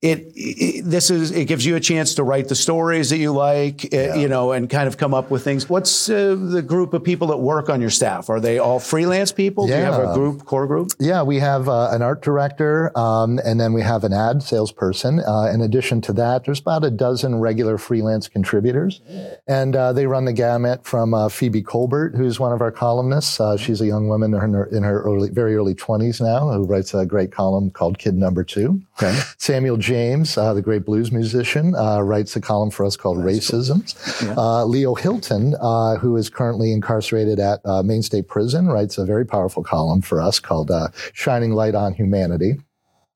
it, 0.00 0.32
it, 0.36 0.84
this 0.84 1.10
is 1.10 1.32
it 1.32 1.46
gives 1.46 1.66
you 1.66 1.74
a 1.74 1.80
chance 1.80 2.14
to 2.14 2.22
write 2.22 2.48
the 2.48 2.54
stories 2.54 3.10
that 3.10 3.18
you 3.18 3.32
like 3.32 3.84
uh, 3.86 3.96
yeah. 3.96 4.14
you 4.14 4.28
know 4.28 4.52
and 4.52 4.70
kind 4.70 4.86
of 4.86 4.96
come 4.96 5.12
up 5.12 5.28
with 5.28 5.42
things. 5.42 5.68
What's 5.68 6.08
uh, 6.08 6.36
the 6.38 6.62
group 6.62 6.94
of 6.94 7.02
people 7.02 7.28
that 7.28 7.38
work 7.38 7.68
on 7.68 7.80
your 7.80 7.90
staff? 7.90 8.30
Are 8.30 8.38
they 8.38 8.58
all 8.58 8.78
freelance 8.78 9.32
people? 9.32 9.68
Yeah. 9.68 9.74
do 9.74 9.80
you 9.80 9.92
have 9.92 10.10
a 10.10 10.14
group 10.14 10.44
core 10.44 10.68
group? 10.68 10.92
Yeah 11.00 11.22
we 11.22 11.40
have 11.40 11.68
uh, 11.68 11.90
an 11.90 12.02
art 12.02 12.22
director 12.22 12.96
um, 12.96 13.40
and 13.44 13.58
then 13.58 13.72
we 13.72 13.82
have 13.82 14.04
an 14.04 14.12
ad 14.12 14.40
salesperson. 14.40 15.18
Uh, 15.18 15.50
in 15.52 15.60
addition 15.60 16.00
to 16.02 16.12
that 16.12 16.44
there's 16.44 16.60
about 16.60 16.84
a 16.84 16.92
dozen 16.92 17.40
regular 17.40 17.76
freelance 17.76 18.28
contributors. 18.28 19.00
And 19.48 19.74
uh, 19.74 19.92
they 19.92 20.06
run 20.06 20.26
the 20.26 20.32
gamut 20.32 20.84
from 20.84 21.12
uh, 21.12 21.28
phoebe 21.28 21.62
colbert 21.62 22.14
who's 22.14 22.38
one 22.38 22.52
of 22.52 22.60
our 22.60 22.70
columnists. 22.70 23.40
She's 23.60 23.80
a 23.80 23.86
young 23.86 24.06
woman 24.06 24.32
in 24.32 24.40
her, 24.40 24.64
in 24.66 24.84
her 24.84 25.02
early, 25.02 25.30
very 25.30 25.56
early 25.56 25.74
20s 25.74 26.20
now 26.20 26.52
who 26.52 26.64
writes 26.64 26.94
a 26.94 27.04
great 27.04 27.32
column 27.32 27.72
called 27.72 27.98
kid 27.98 28.14
number 28.14 28.44
two. 28.44 28.80
Okay. 29.02 29.18
samuel 29.38 29.76
James, 29.88 30.36
uh, 30.36 30.52
the 30.52 30.60
great 30.60 30.84
blues 30.84 31.10
musician, 31.10 31.74
uh, 31.74 32.00
writes 32.00 32.36
a 32.36 32.42
column 32.42 32.70
for 32.70 32.84
us 32.84 32.94
called 32.94 33.16
Racisms. 33.16 33.94
Cool. 34.18 34.28
Yeah. 34.28 34.34
Uh, 34.36 34.64
Leo 34.66 34.94
Hilton, 34.94 35.54
uh, 35.62 35.96
who 35.96 36.14
is 36.16 36.28
currently 36.28 36.72
incarcerated 36.72 37.40
at 37.40 37.60
uh, 37.64 37.82
Maine 37.82 38.02
State 38.02 38.28
Prison, 38.28 38.66
writes 38.68 38.98
a 38.98 39.06
very 39.06 39.24
powerful 39.24 39.62
column 39.62 40.02
for 40.02 40.20
us 40.20 40.40
called 40.40 40.70
uh, 40.70 40.88
Shining 41.14 41.52
Light 41.52 41.74
on 41.74 41.94
Humanity. 41.94 42.58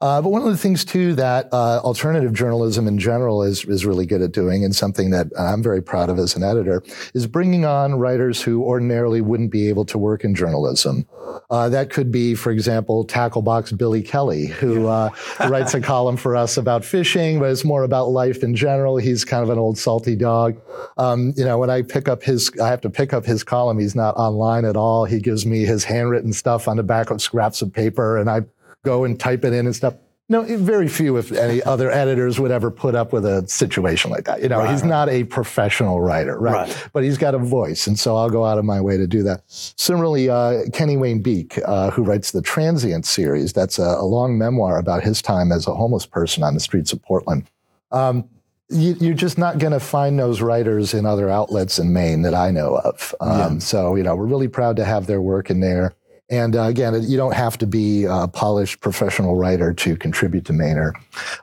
Uh, 0.03 0.21
but 0.21 0.31
one 0.31 0.43
of 0.43 0.49
the 0.49 0.57
things 0.57 0.85
too 0.85 1.15
that 1.15 1.49
uh, 1.53 1.79
alternative 1.79 2.33
journalism 2.33 2.89
in 2.89 2.99
general 2.99 3.45
is 3.45 3.65
is 3.67 3.87
really 3.87 4.05
good 4.05 4.21
at 4.21 4.33
doing, 4.33 4.65
and 4.65 4.75
something 4.75 5.11
that 5.11 5.29
I'm 5.39 5.63
very 5.63 5.81
proud 5.81 6.11
of 6.11 6.19
as 6.19 6.35
an 6.35 6.43
editor, 6.43 6.83
is 7.15 7.29
bringing 7.29 7.65
on 7.65 7.95
writers 7.95 8.43
who 8.43 8.65
ordinarily 8.65 9.21
wouldn't 9.21 9.53
be 9.53 9.69
able 9.69 9.85
to 9.85 9.99
work 9.99 10.25
in 10.25 10.35
journalism. 10.35 11.07
Uh, 11.51 11.69
that 11.69 11.91
could 11.91 12.11
be, 12.11 12.35
for 12.35 12.51
example, 12.51 13.07
Tacklebox 13.07 13.79
Billy 13.79 14.03
Kelly, 14.03 14.47
who 14.47 14.89
uh, 14.89 15.11
writes 15.49 15.73
a 15.73 15.81
column 15.81 16.17
for 16.17 16.35
us 16.35 16.57
about 16.57 16.85
fishing, 16.85 17.39
but 17.39 17.51
it's 17.51 17.65
more 17.65 17.85
about 17.85 18.09
life 18.09 18.43
in 18.43 18.57
general. 18.57 18.97
He's 18.97 19.25
kind 19.25 19.45
of 19.45 19.51
an 19.51 19.59
old 19.59 19.79
salty 19.79 20.17
dog. 20.17 20.61
Um, 20.99 21.33
you 21.37 21.45
know, 21.45 21.59
when 21.59 21.71
I 21.71 21.83
pick 21.83 22.09
up 22.09 22.25
his, 22.25 22.51
I 22.61 22.69
have 22.69 22.81
to 22.81 22.91
pick 22.91 23.13
up 23.13 23.25
his 23.25 23.45
column. 23.45 23.79
He's 23.79 23.95
not 23.95 24.17
online 24.17 24.65
at 24.65 24.77
all. 24.77 25.05
He 25.05 25.21
gives 25.21 25.47
me 25.47 25.65
his 25.65 25.85
handwritten 25.85 26.33
stuff 26.33 26.67
on 26.67 26.77
the 26.77 26.83
back 26.83 27.11
of 27.11 27.23
scraps 27.23 27.63
of 27.63 27.73
paper, 27.73 28.19
and 28.19 28.29
I 28.29 28.41
go 28.85 29.05
and 29.05 29.19
type 29.19 29.45
it 29.45 29.53
in 29.53 29.67
and 29.67 29.75
stuff. 29.75 29.95
No, 30.29 30.43
very 30.43 30.89
few, 30.89 31.19
if 31.19 31.31
any, 31.33 31.63
other 31.65 31.91
editors 31.91 32.41
would 32.41 32.51
ever 32.51 32.71
put 32.71 32.95
up 32.95 33.13
with 33.13 33.27
a 33.27 33.47
situation 33.47 34.11
like 34.11 34.25
that. 34.25 34.43
You 34.43 34.49
know, 34.49 34.61
right, 34.61 34.71
he's 34.71 34.83
not 34.83 35.09
a 35.09 35.25
professional 35.25 36.01
writer, 36.01 36.39
right? 36.39 36.69
right? 36.69 36.89
But 36.93 37.05
he's 37.05 37.19
got 37.19 37.35
a 37.35 37.39
voice, 37.39 37.87
and 37.87 37.99
so 37.99 38.17
I'll 38.17 38.31
go 38.31 38.45
out 38.45 38.57
of 38.57 38.65
my 38.65 38.81
way 38.81 38.97
to 38.97 39.07
do 39.07 39.23
that. 39.25 39.43
Similarly, 39.47 40.31
uh, 40.31 40.63
Kenny 40.73 40.97
Wayne 40.97 41.21
Beek, 41.21 41.59
uh, 41.67 41.91
who 41.91 42.03
writes 42.03 42.31
the 42.31 42.41
Transient 42.41 43.05
series, 43.05 43.53
that's 43.53 43.79
a, 43.79 43.83
a, 43.83 44.07
long 44.07 44.39
memoir 44.39 44.79
about 44.79 45.03
his 45.03 45.21
time 45.21 45.53
as 45.53 45.67
a 45.67 45.75
homeless 45.75 46.07
person 46.07 46.43
on 46.43 46.55
the 46.55 46.61
streets 46.61 46.93
of 46.93 47.03
Portland. 47.03 47.51
Um, 47.91 48.25
you, 48.71 49.11
are 49.11 49.15
just 49.15 49.37
not 49.37 49.59
going 49.59 49.73
to 49.73 49.81
find 49.81 50.19
those 50.19 50.41
writers 50.41 50.95
in 50.95 51.05
other 51.05 51.29
outlets 51.29 51.79
in 51.79 51.93
Maine 51.93 52.23
that 52.23 52.35
I 52.35 52.51
know 52.51 52.77
of. 52.77 53.15
Um, 53.21 53.55
yeah. 53.55 53.59
So, 53.59 53.97
you 53.97 54.03
know, 54.03 54.17
we're 54.17 54.27
really 54.27 54.49
proud 54.49 54.77
to 54.77 54.85
have 54.85 55.07
their 55.07 55.21
work 55.21 55.51
in 55.51 55.61
there. 55.61 55.95
And 56.31 56.57
uh, 56.57 56.63
again, 56.63 56.95
you 57.03 57.17
don't 57.17 57.35
have 57.35 57.59
to 57.59 57.67
be 57.67 58.05
a 58.05 58.27
polished 58.27 58.81
professional 58.81 59.37
writer 59.37 59.75
to 59.75 59.97
contribute 59.97 60.47
to 60.47 60.53
Mainer. 60.53 60.93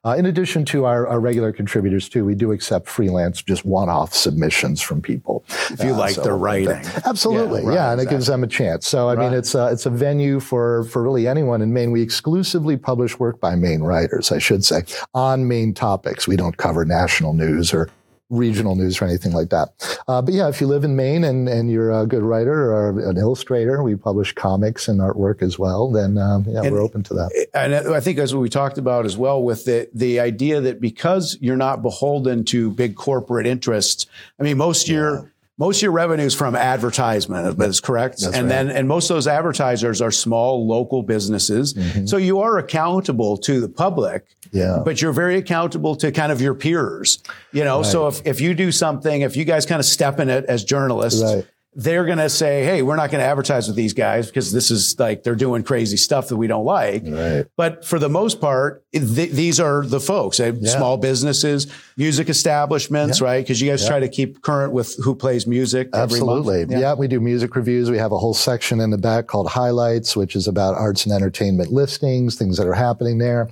Uh, 0.03 0.15
in 0.17 0.25
addition 0.25 0.65
to 0.65 0.86
our, 0.86 1.05
our, 1.05 1.19
regular 1.19 1.51
contributors, 1.51 2.09
too, 2.09 2.25
we 2.25 2.33
do 2.33 2.51
accept 2.51 2.88
freelance, 2.88 3.43
just 3.43 3.65
one-off 3.65 4.15
submissions 4.15 4.81
from 4.81 5.01
people. 5.01 5.43
If 5.69 5.83
you 5.83 5.93
uh, 5.93 5.98
like 5.98 6.15
so 6.15 6.24
their 6.24 6.38
writing, 6.38 6.81
absolutely, 7.05 7.62
yeah, 7.62 7.67
right, 7.67 7.75
yeah 7.75 7.91
and 7.91 8.01
exactly. 8.01 8.03
it 8.03 8.09
gives 8.17 8.27
them 8.27 8.43
a 8.43 8.48
chance. 8.48 8.88
So, 8.88 9.09
I 9.09 9.13
right. 9.13 9.29
mean, 9.29 9.38
it's 9.38 9.53
a, 9.53 9.67
it's 9.67 9.86
a 9.86 9.91
venue 9.91 10.39
for 10.39 10.86
for 10.86 11.03
really 11.03 11.27
anyone 11.27 11.62
in 11.62 11.71
Maine. 11.71 11.91
We 11.91 12.01
exclusively 12.01 12.77
publish 12.77 13.19
work 13.19 13.39
by 13.39 13.55
Maine 13.55 13.81
writers, 13.81 14.31
I 14.31 14.39
should 14.39 14.65
say, 14.65 14.83
on 15.13 15.48
Maine 15.48 15.74
topics. 15.74 16.27
We 16.27 16.36
don't 16.36 16.57
cover 16.57 16.86
national 16.86 17.33
news 17.33 17.74
or 17.74 17.89
regional 18.29 18.75
news 18.75 19.01
or 19.01 19.05
anything 19.05 19.31
like 19.31 19.50
that. 19.50 19.69
Uh, 20.07 20.21
but 20.21 20.33
yeah, 20.33 20.48
if 20.48 20.62
you 20.62 20.67
live 20.67 20.83
in 20.83 20.95
Maine 20.95 21.24
and, 21.24 21.50
and 21.50 21.71
you're 21.71 21.91
a 21.91 22.05
good 22.05 22.21
writer 22.24 22.71
or 22.71 23.09
an 23.09 23.17
illustrator, 23.17 23.81
we 23.81 23.95
publish 23.95 24.33
comics 24.33 24.88
and 24.88 25.00
artwork 25.00 25.41
as 25.41 25.57
well, 25.57 25.91
then 25.91 26.17
um, 26.17 26.45
yeah, 26.48 26.62
and, 26.62 26.71
we're 26.71 26.81
open 26.81 27.03
to 27.03 27.13
that. 27.15 27.48
And 27.53 27.74
I 27.74 28.00
think 28.00 28.19
as 28.19 28.36
we 28.36 28.50
talked 28.50 28.77
about 28.77 29.05
as 29.05 29.17
well 29.17 29.41
with 29.41 29.65
the, 29.65 29.89
the 29.93 30.19
idea 30.19 30.62
that 30.62 30.79
because 30.79 31.38
you're 31.41 31.57
not 31.57 31.81
beholden 31.81 32.43
to 32.45 32.71
big 32.71 32.95
corporate 32.95 33.48
interests, 33.48 34.05
I 34.39 34.43
mean, 34.43 34.57
most 34.57 34.88
yeah. 34.88 34.95
your 34.95 35.31
most 35.59 35.77
of 35.77 35.81
your 35.83 35.91
revenue 35.91 36.23
is 36.23 36.33
from 36.33 36.55
advertisement 36.55 37.57
that's 37.57 37.79
correct 37.79 38.21
that's 38.21 38.35
and 38.35 38.47
right. 38.47 38.49
then 38.49 38.69
and 38.69 38.87
most 38.87 39.09
of 39.09 39.15
those 39.15 39.27
advertisers 39.27 40.01
are 40.01 40.09
small 40.09 40.65
local 40.65 41.03
businesses 41.03 41.73
mm-hmm. 41.73 42.05
so 42.05 42.17
you 42.17 42.39
are 42.39 42.57
accountable 42.57 43.37
to 43.37 43.59
the 43.59 43.69
public 43.69 44.25
yeah. 44.51 44.81
but 44.83 45.01
you're 45.01 45.13
very 45.13 45.37
accountable 45.37 45.95
to 45.95 46.11
kind 46.11 46.31
of 46.31 46.41
your 46.41 46.55
peers 46.55 47.21
you 47.51 47.63
know 47.63 47.81
right. 47.81 47.91
so 47.91 48.07
if, 48.07 48.25
if 48.25 48.41
you 48.41 48.55
do 48.55 48.71
something 48.71 49.21
if 49.21 49.35
you 49.35 49.45
guys 49.45 49.65
kind 49.65 49.79
of 49.79 49.85
step 49.85 50.19
in 50.19 50.29
it 50.29 50.45
as 50.45 50.63
journalists 50.63 51.21
right 51.21 51.45
they're 51.75 52.05
going 52.05 52.17
to 52.17 52.29
say, 52.29 52.63
"Hey, 52.63 52.81
we're 52.81 52.95
not 52.95 53.11
going 53.11 53.21
to 53.21 53.27
advertise 53.27 53.67
with 53.67 53.75
these 53.75 53.93
guys 53.93 54.27
because 54.27 54.51
this 54.51 54.71
is 54.71 54.99
like 54.99 55.23
they're 55.23 55.35
doing 55.35 55.63
crazy 55.63 55.97
stuff 55.97 56.27
that 56.29 56.38
we 56.38 56.47
don't 56.47 56.65
like." 56.65 57.03
Right. 57.05 57.45
But 57.55 57.85
for 57.85 57.99
the 57.99 58.09
most 58.09 58.41
part, 58.41 58.83
th- 58.91 59.31
these 59.31 59.59
are 59.59 59.85
the 59.85 59.99
folks, 59.99 60.39
eh? 60.39 60.53
yeah. 60.59 60.75
small 60.75 60.97
businesses, 60.97 61.67
music 61.95 62.27
establishments, 62.27 63.19
yeah. 63.19 63.25
right? 63.25 63.43
Because 63.43 63.61
you 63.61 63.69
guys 63.69 63.83
yeah. 63.83 63.89
try 63.89 63.99
to 63.99 64.09
keep 64.09 64.41
current 64.41 64.73
with 64.73 64.95
who 65.03 65.13
plays 65.13 65.45
music. 65.45 65.89
Absolutely. 65.93 66.65
Yeah. 66.69 66.95
we 66.95 67.07
do 67.07 67.19
music 67.19 67.55
reviews. 67.55 67.91
We 67.91 67.99
have 67.99 68.11
a 68.11 68.17
whole 68.17 68.33
section 68.33 68.79
in 68.79 68.89
the 68.89 68.97
back 68.97 69.27
called 69.27 69.47
Highlights, 69.47 70.15
which 70.15 70.35
is 70.35 70.47
about 70.47 70.75
arts 70.75 71.05
and 71.05 71.13
entertainment 71.13 71.71
listings, 71.71 72.35
things 72.35 72.57
that 72.57 72.65
are 72.65 72.73
happening 72.73 73.19
there. 73.19 73.49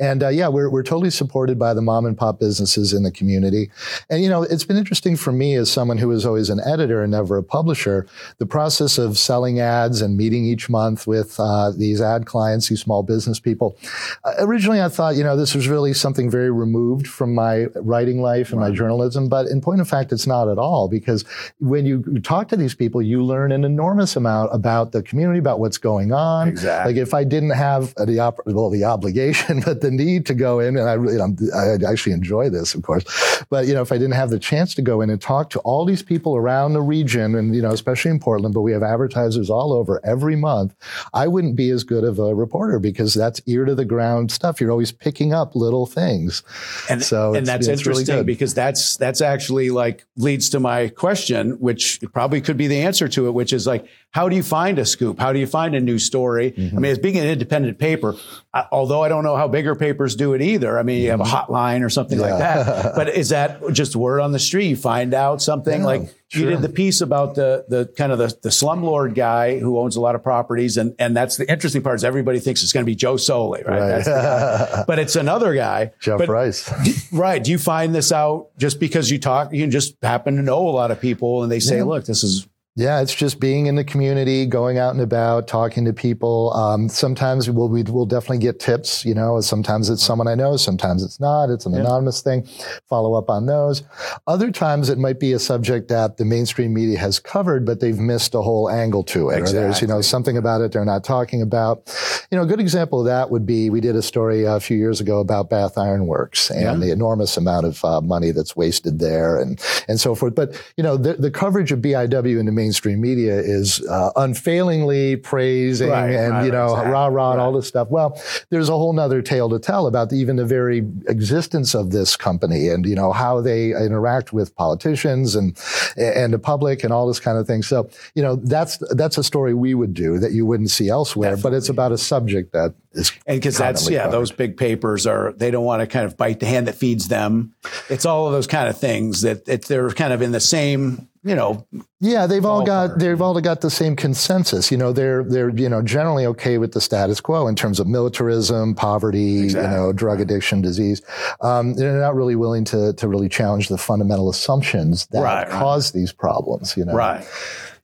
And 0.00 0.24
uh, 0.24 0.28
yeah, 0.28 0.48
we're 0.48 0.68
we're 0.68 0.82
totally 0.82 1.10
supported 1.10 1.60
by 1.60 1.74
the 1.74 1.82
mom 1.82 2.06
and 2.06 2.18
pop 2.18 2.40
businesses 2.40 2.92
in 2.92 3.04
the 3.04 3.12
community. 3.12 3.70
And 4.10 4.20
you 4.20 4.28
know, 4.28 4.42
it's 4.42 4.64
been 4.64 4.76
interesting 4.76 5.14
for 5.14 5.30
me 5.30 5.54
as 5.54 5.70
someone 5.70 5.98
who 5.98 6.08
was 6.08 6.26
always 6.26 6.50
an 6.50 6.60
editor 6.64 7.02
and 7.02 7.12
never 7.12 7.36
a 7.36 7.42
publisher, 7.52 8.06
the 8.38 8.46
process 8.46 8.96
of 8.96 9.18
selling 9.18 9.60
ads 9.60 10.00
and 10.00 10.16
meeting 10.16 10.46
each 10.46 10.70
month 10.70 11.06
with 11.06 11.38
uh, 11.38 11.70
these 11.70 12.00
ad 12.00 12.24
clients, 12.24 12.70
these 12.70 12.80
small 12.80 13.02
business 13.02 13.38
people. 13.38 13.76
Uh, 14.24 14.32
originally, 14.38 14.80
I 14.80 14.88
thought, 14.88 15.16
you 15.16 15.22
know, 15.22 15.36
this 15.36 15.54
was 15.54 15.68
really 15.68 15.92
something 15.92 16.30
very 16.30 16.50
removed 16.50 17.06
from 17.06 17.34
my 17.34 17.66
writing 17.74 18.22
life 18.22 18.52
and 18.52 18.60
right. 18.60 18.70
my 18.70 18.74
journalism. 18.74 19.28
But 19.28 19.48
in 19.48 19.60
point 19.60 19.82
of 19.82 19.88
fact, 19.88 20.12
it's 20.12 20.26
not 20.26 20.48
at 20.48 20.56
all 20.56 20.88
because 20.88 21.26
when 21.58 21.84
you 21.84 22.20
talk 22.20 22.48
to 22.48 22.56
these 22.56 22.74
people, 22.74 23.02
you 23.02 23.22
learn 23.22 23.52
an 23.52 23.64
enormous 23.64 24.16
amount 24.16 24.48
about 24.54 24.92
the 24.92 25.02
community, 25.02 25.38
about 25.38 25.60
what's 25.60 25.78
going 25.78 26.10
on. 26.10 26.48
Exactly. 26.48 26.94
Like 26.94 27.02
if 27.02 27.12
I 27.12 27.22
didn't 27.22 27.50
have 27.50 27.94
the 27.96 28.18
op- 28.18 28.40
well, 28.46 28.70
the 28.70 28.84
obligation, 28.84 29.60
but 29.66 29.82
the 29.82 29.90
need 29.90 30.24
to 30.26 30.34
go 30.34 30.58
in, 30.58 30.78
and 30.78 30.88
I, 30.88 30.96
know, 30.96 31.36
I 31.54 31.90
actually 31.90 32.14
enjoy 32.14 32.48
this, 32.48 32.74
of 32.74 32.82
course. 32.82 33.04
But 33.50 33.66
you 33.66 33.74
know, 33.74 33.82
if 33.82 33.92
I 33.92 33.98
didn't 33.98 34.14
have 34.14 34.30
the 34.30 34.38
chance 34.38 34.74
to 34.76 34.82
go 34.82 35.02
in 35.02 35.10
and 35.10 35.20
talk 35.20 35.50
to 35.50 35.58
all 35.60 35.84
these 35.84 36.02
people 36.02 36.34
around 36.34 36.72
the 36.72 36.80
region 36.80 37.41
and, 37.42 37.54
you 37.54 37.62
know, 37.62 37.72
especially 37.72 38.10
in 38.10 38.18
Portland, 38.18 38.54
but 38.54 38.62
we 38.62 38.72
have 38.72 38.82
advertisers 38.82 39.50
all 39.50 39.72
over 39.72 40.00
every 40.04 40.36
month, 40.36 40.74
I 41.12 41.28
wouldn't 41.28 41.56
be 41.56 41.70
as 41.70 41.84
good 41.84 42.04
of 42.04 42.18
a 42.18 42.34
reporter 42.34 42.78
because 42.78 43.14
that's 43.14 43.40
ear 43.46 43.64
to 43.64 43.74
the 43.74 43.84
ground 43.84 44.30
stuff. 44.30 44.60
You're 44.60 44.70
always 44.70 44.92
picking 44.92 45.32
up 45.32 45.54
little 45.54 45.86
things. 45.86 46.42
And, 46.88 47.02
so 47.02 47.34
and 47.34 47.46
that's 47.46 47.68
interesting 47.68 48.14
really 48.14 48.24
because 48.24 48.54
that's, 48.54 48.96
that's 48.96 49.20
actually 49.20 49.70
like 49.70 50.04
leads 50.16 50.50
to 50.50 50.60
my 50.60 50.88
question, 50.88 51.52
which 51.52 52.00
probably 52.12 52.40
could 52.40 52.56
be 52.56 52.68
the 52.68 52.80
answer 52.82 53.08
to 53.08 53.26
it, 53.26 53.32
which 53.32 53.52
is 53.52 53.66
like, 53.66 53.86
how 54.10 54.28
do 54.28 54.36
you 54.36 54.42
find 54.42 54.78
a 54.78 54.84
scoop? 54.84 55.18
How 55.18 55.32
do 55.32 55.38
you 55.38 55.46
find 55.46 55.74
a 55.74 55.80
new 55.80 55.98
story? 55.98 56.52
Mm-hmm. 56.52 56.76
I 56.76 56.80
mean, 56.80 56.92
as 56.92 56.98
being 56.98 57.16
an 57.16 57.26
independent 57.26 57.78
paper, 57.78 58.14
I, 58.52 58.66
although 58.70 59.02
I 59.02 59.08
don't 59.08 59.24
know 59.24 59.36
how 59.36 59.48
bigger 59.48 59.74
papers 59.74 60.16
do 60.16 60.34
it 60.34 60.42
either. 60.42 60.78
I 60.78 60.82
mean, 60.82 61.02
you 61.02 61.10
have 61.10 61.20
a 61.20 61.24
mm-hmm. 61.24 61.52
hotline 61.52 61.82
or 61.82 61.88
something 61.88 62.20
yeah. 62.20 62.26
like 62.26 62.38
that. 62.38 62.94
But 62.94 63.08
is 63.08 63.30
that 63.30 63.60
just 63.72 63.96
word 63.96 64.20
on 64.20 64.32
the 64.32 64.38
street? 64.38 64.68
You 64.68 64.76
find 64.76 65.14
out 65.14 65.40
something 65.40 65.80
yeah, 65.80 65.86
like 65.86 66.14
sure. 66.32 66.42
you 66.42 66.50
did 66.50 66.62
the 66.62 66.68
piece 66.68 67.00
about 67.00 67.34
the 67.34 67.64
the 67.68 67.86
kind 67.96 68.12
of 68.12 68.18
the, 68.18 68.34
the 68.42 68.48
slumlord 68.48 69.14
guy 69.14 69.58
who 69.58 69.78
owns 69.78 69.96
a 69.96 70.00
lot 70.00 70.14
of 70.14 70.22
properties, 70.22 70.76
and 70.76 70.94
and 70.98 71.16
that's 71.16 71.36
the 71.36 71.50
interesting 71.50 71.82
part 71.82 71.96
is 71.96 72.04
everybody 72.04 72.40
thinks 72.40 72.62
it's 72.62 72.72
going 72.72 72.84
to 72.84 72.90
be 72.90 72.94
Joe 72.94 73.16
Soley, 73.16 73.62
right? 73.66 74.04
right. 74.06 74.84
but 74.86 74.98
it's 74.98 75.16
another 75.16 75.54
guy, 75.54 75.92
Jeff 76.00 76.18
but, 76.18 76.28
Rice, 76.28 77.12
right? 77.12 77.42
Do 77.42 77.50
you 77.50 77.58
find 77.58 77.94
this 77.94 78.12
out 78.12 78.48
just 78.58 78.80
because 78.80 79.10
you 79.10 79.18
talk? 79.18 79.52
You 79.52 79.66
just 79.66 79.96
happen 80.02 80.36
to 80.36 80.42
know 80.42 80.68
a 80.68 80.70
lot 80.70 80.90
of 80.90 81.00
people, 81.00 81.42
and 81.42 81.52
they 81.52 81.60
say, 81.60 81.78
yeah. 81.78 81.84
"Look, 81.84 82.06
this 82.06 82.24
is 82.24 82.48
yeah, 82.74 83.02
it's 83.02 83.14
just 83.14 83.38
being 83.38 83.66
in 83.66 83.74
the 83.74 83.84
community, 83.84 84.46
going 84.46 84.78
out 84.78 84.92
and 84.92 85.02
about, 85.02 85.46
talking 85.46 85.84
to 85.84 85.92
people. 85.92 86.54
Um, 86.54 86.88
sometimes 86.88 87.50
we'll, 87.50 87.68
we 87.68 87.82
will 87.82 88.06
definitely 88.06 88.38
get 88.38 88.60
tips, 88.60 89.04
you 89.04 89.14
know, 89.14 89.42
sometimes 89.42 89.90
it's 89.90 90.02
someone 90.02 90.26
I 90.26 90.34
know, 90.34 90.56
sometimes 90.56 91.02
it's 91.02 91.20
not. 91.20 91.50
It's 91.50 91.66
an 91.66 91.74
yeah. 91.74 91.80
anonymous 91.80 92.22
thing. 92.22 92.48
Follow 92.88 93.12
up 93.12 93.28
on 93.28 93.44
those. 93.44 93.82
Other 94.26 94.50
times 94.50 94.88
it 94.88 94.96
might 94.96 95.20
be 95.20 95.34
a 95.34 95.38
subject 95.38 95.88
that 95.88 96.16
the 96.16 96.24
mainstream 96.24 96.72
media 96.72 96.98
has 96.98 97.18
covered, 97.18 97.66
but 97.66 97.80
they've 97.80 97.98
missed 97.98 98.34
a 98.34 98.40
whole 98.40 98.70
angle 98.70 99.04
to 99.04 99.28
it. 99.28 99.40
Exactly. 99.40 99.58
Or 99.58 99.62
there's, 99.64 99.82
you 99.82 99.88
know, 99.88 100.00
something 100.00 100.38
about 100.38 100.62
it 100.62 100.72
they're 100.72 100.86
not 100.86 101.04
talking 101.04 101.42
about. 101.42 101.94
You 102.30 102.38
know, 102.38 102.44
a 102.44 102.46
good 102.46 102.60
example 102.60 103.00
of 103.00 103.06
that 103.06 103.30
would 103.30 103.44
be 103.44 103.68
we 103.68 103.82
did 103.82 103.96
a 103.96 104.02
story 104.02 104.44
a 104.44 104.60
few 104.60 104.78
years 104.78 104.98
ago 104.98 105.20
about 105.20 105.50
Bath 105.50 105.76
Iron 105.76 106.06
Works 106.06 106.48
and 106.48 106.62
yeah. 106.62 106.74
the 106.74 106.90
enormous 106.90 107.36
amount 107.36 107.66
of 107.66 107.84
uh, 107.84 108.00
money 108.00 108.30
that's 108.30 108.56
wasted 108.56 108.98
there 108.98 109.38
and, 109.38 109.62
and 109.88 110.00
so 110.00 110.14
forth. 110.14 110.34
But, 110.34 110.58
you 110.78 110.82
know, 110.82 110.96
the, 110.96 111.14
the 111.14 111.30
coverage 111.30 111.70
of 111.70 111.80
BIW 111.80 112.40
in 112.40 112.46
the 112.46 112.61
mainstream 112.62 113.00
media 113.00 113.36
is 113.38 113.84
uh, 113.86 114.10
unfailingly 114.14 115.16
praising 115.16 115.90
right, 115.90 116.10
and, 116.10 116.32
right, 116.32 116.44
you 116.44 116.52
know, 116.52 116.70
exactly. 116.70 116.92
rah 116.92 117.06
rah 117.06 117.32
and 117.32 117.40
all 117.40 117.52
this 117.52 117.66
stuff. 117.66 117.88
Well, 117.90 118.20
there's 118.50 118.68
a 118.68 118.76
whole 118.80 118.92
nother 118.92 119.20
tale 119.20 119.48
to 119.50 119.58
tell 119.58 119.86
about 119.86 120.10
the, 120.10 120.16
even 120.16 120.36
the 120.36 120.46
very 120.46 120.78
existence 121.08 121.74
of 121.74 121.90
this 121.90 122.16
company 122.16 122.68
and, 122.68 122.86
you 122.86 122.94
know, 122.94 123.12
how 123.12 123.40
they 123.40 123.70
interact 123.70 124.32
with 124.32 124.54
politicians 124.54 125.34
and, 125.34 125.58
and 125.96 126.32
the 126.32 126.38
public 126.38 126.84
and 126.84 126.92
all 126.92 127.06
this 127.08 127.20
kind 127.20 127.36
of 127.36 127.46
thing. 127.46 127.62
So, 127.62 127.90
you 128.14 128.22
know, 128.22 128.36
that's, 128.36 128.78
that's 128.94 129.18
a 129.18 129.24
story 129.24 129.54
we 129.54 129.74
would 129.74 129.94
do 129.94 130.18
that 130.18 130.32
you 130.32 130.46
wouldn't 130.46 130.70
see 130.70 130.88
elsewhere, 130.88 131.30
Definitely. 131.30 131.50
but 131.50 131.56
it's 131.56 131.68
about 131.68 131.92
a 131.92 131.98
subject 131.98 132.52
that 132.52 132.74
is. 132.92 133.10
And 133.26 133.40
because 133.40 133.58
that's, 133.58 133.90
yeah, 133.90 134.04
covered. 134.04 134.12
those 134.12 134.32
big 134.32 134.56
papers 134.56 135.06
are, 135.06 135.32
they 135.32 135.50
don't 135.50 135.64
want 135.64 135.80
to 135.80 135.86
kind 135.86 136.06
of 136.06 136.16
bite 136.16 136.40
the 136.40 136.46
hand 136.46 136.68
that 136.68 136.76
feeds 136.76 137.08
them. 137.08 137.54
It's 137.88 138.06
all 138.06 138.26
of 138.26 138.32
those 138.32 138.46
kind 138.46 138.68
of 138.68 138.78
things 138.78 139.22
that 139.22 139.48
it, 139.48 139.66
they're 139.66 139.90
kind 139.90 140.12
of 140.12 140.22
in 140.22 140.32
the 140.32 140.40
same 140.40 141.08
you 141.24 141.34
know. 141.34 141.66
Yeah, 142.00 142.26
they've 142.26 142.44
all 142.44 142.64
got 142.64 142.98
they've 142.98 143.20
all 143.20 143.40
got 143.40 143.60
the 143.60 143.70
same 143.70 143.94
consensus. 143.94 144.70
You 144.70 144.76
know, 144.76 144.92
they're 144.92 145.22
they're 145.22 145.50
you 145.50 145.68
know 145.68 145.82
generally 145.82 146.26
okay 146.26 146.58
with 146.58 146.72
the 146.72 146.80
status 146.80 147.20
quo 147.20 147.46
in 147.46 147.54
terms 147.54 147.78
of 147.78 147.86
militarism, 147.86 148.74
poverty, 148.74 149.44
exactly. 149.44 149.70
you 149.70 149.76
know, 149.76 149.92
drug 149.92 150.20
addiction, 150.20 150.60
disease. 150.60 151.02
Um, 151.40 151.74
they're 151.74 152.00
not 152.00 152.14
really 152.14 152.36
willing 152.36 152.64
to 152.66 152.92
to 152.94 153.08
really 153.08 153.28
challenge 153.28 153.68
the 153.68 153.78
fundamental 153.78 154.28
assumptions 154.30 155.06
that 155.08 155.22
right, 155.22 155.48
cause 155.48 155.94
right. 155.94 156.00
these 156.00 156.12
problems. 156.12 156.76
You 156.76 156.84
know, 156.84 156.94
right. 156.94 157.24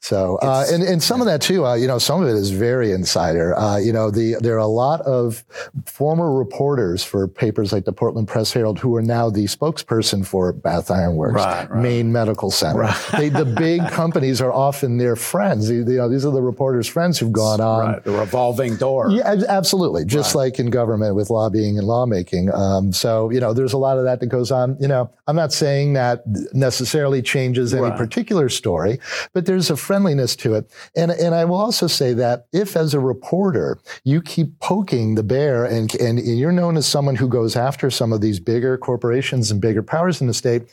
So, 0.01 0.39
uh, 0.43 0.65
and, 0.71 0.83
and 0.83 1.03
some 1.03 1.21
of 1.21 1.27
that 1.27 1.43
too, 1.43 1.67
uh, 1.67 1.75
you 1.75 1.87
know, 1.87 1.99
some 1.99 2.23
of 2.23 2.29
it 2.29 2.37
is 2.37 2.51
very 2.51 2.93
insider. 2.93 3.57
Uh, 3.57 3.79
you 3.79 3.93
know, 3.93 4.11
the, 4.11 4.37
there 4.41 4.55
are 4.55 4.59
a 4.59 4.67
lot 4.67 5.01
of 5.03 5.45
former 5.87 6.33
reporters 6.33 7.03
for 7.03 7.27
papers 7.27 7.73
like 7.73 7.85
the 7.85 7.93
Portland 7.93 8.29
Press 8.29 8.53
Herald 8.53 8.79
who 8.79 8.95
are 8.95 9.03
now 9.03 9.29
the 9.29 9.45
spokesperson 9.45 10.25
for 10.25 10.53
Bath 10.53 10.91
Iron 10.91 11.17
Works, 11.17 11.35
right, 11.35 11.69
right. 11.69 11.83
Maine 11.83 12.13
Medical 12.13 12.51
Center. 12.51 12.81
Right. 12.81 13.05
They, 13.17 13.29
the 13.29 13.45
big 13.45 13.87
companies 13.91 14.41
are 14.41 14.53
often 14.53 14.99
their 14.99 15.17
friends. 15.17 15.69
You 15.69 15.85
know, 15.85 16.09
these 16.09 16.25
are 16.25 16.33
the 16.33 16.43
reporters' 16.43 16.87
friends 16.87 17.19
who've 17.19 17.33
gone 17.33 17.61
on. 17.61 17.87
Right. 17.89 18.05
The 18.05 18.13
revolving 18.13 18.77
door. 18.77 19.11
Yeah, 19.11 19.43
absolutely. 19.49 20.05
Just 20.05 20.35
like 20.35 20.59
in 20.61 20.71
government 20.71 21.17
with 21.17 21.29
lobbying 21.29 21.77
and 21.77 21.87
lawmaking. 21.87 22.53
Um, 22.55 22.93
so, 22.93 23.31
you 23.31 23.41
know, 23.41 23.53
there's 23.53 23.73
a 23.73 23.79
lot 23.79 23.99
of 23.99 24.05
that 24.05 24.21
that 24.21 24.27
goes 24.27 24.53
on. 24.53 24.77
You 24.81 24.89
know, 24.89 25.11
I'm 25.27 25.37
not 25.37 25.53
saying 25.53 25.95
that 25.95 26.23
necessarily 26.55 27.21
changes 27.21 27.75
any 27.75 27.91
particular 27.97 28.49
story, 28.49 29.01
but 29.33 29.45
there's 29.45 29.71
a 29.71 29.77
friendliness 29.89 30.37
to 30.37 30.53
it. 30.53 30.71
And, 30.95 31.11
and 31.11 31.35
I 31.35 31.47
will 31.47 31.57
also 31.57 31.87
say 31.87 32.13
that 32.13 32.47
if 32.53 32.77
as 32.77 32.93
a 32.93 33.01
reporter, 33.01 33.79
you 34.05 34.21
keep 34.21 34.61
poking 34.61 35.15
the 35.15 35.23
bear 35.23 35.65
and, 35.65 35.95
and 35.95 36.19
you're 36.19 36.53
known 36.53 36.77
as 36.77 36.87
someone 36.87 37.17
who 37.17 37.27
goes 37.27 37.57
after 37.57 37.91
some 37.91 38.13
of 38.13 38.21
these 38.21 38.39
bigger 38.39 38.77
corporations 38.77 39.51
and 39.51 39.63
bigger 39.63 39.83
powers 39.83 40.21
in 40.21 40.27
the 40.27 40.35
state, 40.35 40.65